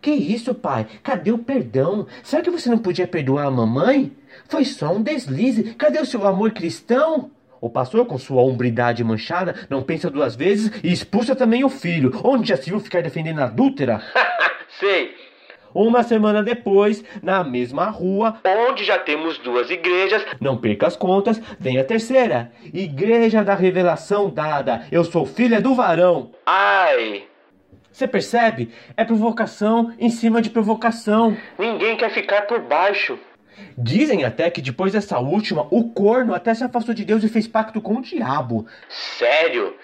Que 0.00 0.12
isso, 0.12 0.54
pai? 0.54 0.86
Cadê 1.02 1.32
o 1.32 1.38
perdão? 1.38 2.06
Será 2.22 2.40
que 2.40 2.50
você 2.50 2.70
não 2.70 2.78
podia 2.78 3.08
perdoar 3.08 3.46
a 3.46 3.50
mamãe? 3.50 4.12
Foi 4.48 4.64
só 4.64 4.92
um 4.92 5.02
deslize. 5.02 5.74
Cadê 5.74 5.98
o 5.98 6.06
seu 6.06 6.24
amor 6.24 6.52
cristão? 6.52 7.32
O 7.60 7.68
pastor, 7.68 8.06
com 8.06 8.16
sua 8.16 8.42
hombridade 8.42 9.02
manchada, 9.02 9.66
não 9.68 9.82
pensa 9.82 10.08
duas 10.08 10.36
vezes 10.36 10.70
e 10.84 10.92
expulsa 10.92 11.34
também 11.34 11.64
o 11.64 11.68
filho. 11.68 12.12
Onde 12.22 12.50
já 12.50 12.56
se 12.56 12.70
viu 12.70 12.78
ficar 12.78 13.02
defendendo 13.02 13.40
a 13.40 13.46
adúltera? 13.46 14.00
Sei. 14.78 15.25
Uma 15.74 16.02
semana 16.02 16.42
depois, 16.42 17.04
na 17.22 17.44
mesma 17.44 17.86
rua, 17.86 18.38
Onde 18.68 18.84
já 18.84 18.98
temos 18.98 19.38
duas 19.38 19.70
igrejas. 19.70 20.24
não 20.40 20.56
perca 20.56 20.86
as 20.86 20.96
contas, 20.96 21.40
vem 21.58 21.78
a 21.78 21.84
terceira. 21.84 22.50
Igreja 22.72 23.44
da 23.44 23.54
Revelação 23.54 24.30
Dada. 24.30 24.86
Eu 24.90 25.04
sou 25.04 25.26
filha 25.26 25.60
do 25.60 25.74
varão. 25.74 26.30
Ai, 26.46 27.24
Você 27.92 28.06
percebe? 28.06 28.70
É 28.96 29.04
provocação 29.04 29.92
em 29.98 30.10
cima 30.10 30.40
de 30.42 30.50
provocação. 30.50 31.36
ninguém 31.58 31.96
quer 31.96 32.10
ficar 32.10 32.42
por 32.42 32.60
baixo. 32.60 33.18
Dizem 33.78 34.22
até 34.24 34.50
que 34.50 34.60
depois 34.60 34.92
dessa 34.92 35.18
última, 35.18 35.66
o 35.70 35.90
corno 35.90 36.34
até 36.34 36.54
se 36.54 36.62
afastou 36.62 36.94
de 36.94 37.04
Deus 37.06 37.24
e 37.24 37.28
fez 37.28 37.46
pacto 37.48 37.80
com 37.80 37.94
o 37.94 38.02
diabo. 38.02 38.66
Sério? 38.88 39.74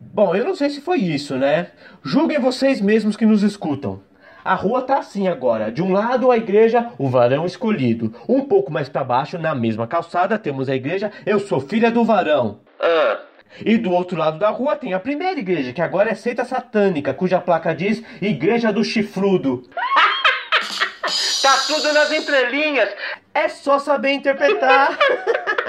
Bom, 0.00 0.34
eu 0.36 0.44
não 0.44 0.54
sei 0.54 0.70
se 0.70 0.80
foi 0.80 0.98
isso, 0.98 1.36
né? 1.36 1.70
Julguem 2.04 2.38
vocês 2.38 2.80
mesmos 2.80 3.16
que 3.16 3.26
nos 3.26 3.42
escutam. 3.42 4.00
A 4.46 4.54
rua 4.54 4.80
tá 4.82 4.98
assim 4.98 5.26
agora. 5.26 5.72
De 5.72 5.82
um 5.82 5.92
lado 5.92 6.30
a 6.30 6.36
igreja, 6.36 6.92
o 6.96 7.08
varão 7.10 7.44
escolhido. 7.44 8.14
Um 8.28 8.42
pouco 8.42 8.72
mais 8.72 8.88
para 8.88 9.02
baixo, 9.02 9.36
na 9.36 9.56
mesma 9.56 9.88
calçada, 9.88 10.38
temos 10.38 10.68
a 10.68 10.76
igreja 10.76 11.10
Eu 11.26 11.40
sou 11.40 11.58
filha 11.58 11.90
do 11.90 12.04
varão. 12.04 12.60
Ah, 12.80 13.18
E 13.64 13.76
do 13.76 13.90
outro 13.90 14.16
lado 14.16 14.38
da 14.38 14.48
rua 14.50 14.76
tem 14.76 14.94
a 14.94 15.00
primeira 15.00 15.40
igreja, 15.40 15.72
que 15.72 15.82
agora 15.82 16.10
é 16.10 16.14
seita 16.14 16.44
satânica, 16.44 17.12
cuja 17.12 17.40
placa 17.40 17.74
diz 17.74 18.00
Igreja 18.22 18.72
do 18.72 18.84
Chifrudo. 18.84 19.68
Tá 21.42 21.56
tudo 21.68 21.92
nas 21.92 22.10
entrelinhas. 22.10 22.88
É 23.32 23.48
só 23.48 23.78
saber 23.78 24.10
interpretar. 24.10 24.98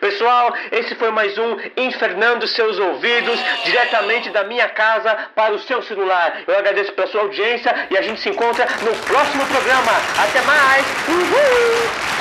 Pessoal, 0.00 0.54
esse 0.72 0.94
foi 0.94 1.10
mais 1.10 1.36
um 1.38 1.56
Infernando 1.76 2.46
Seus 2.46 2.78
Ouvidos, 2.78 3.38
diretamente 3.64 4.30
da 4.30 4.44
minha 4.44 4.68
casa 4.68 5.14
para 5.34 5.54
o 5.54 5.58
seu 5.60 5.82
celular. 5.82 6.42
Eu 6.46 6.58
agradeço 6.58 6.92
pela 6.92 7.06
sua 7.06 7.22
audiência 7.22 7.86
e 7.90 7.96
a 7.96 8.02
gente 8.02 8.20
se 8.20 8.28
encontra 8.28 8.66
no 8.82 8.94
próximo 9.06 9.44
programa. 9.46 9.92
Até 10.18 10.40
mais! 10.42 10.84
Uhul! 11.08 12.13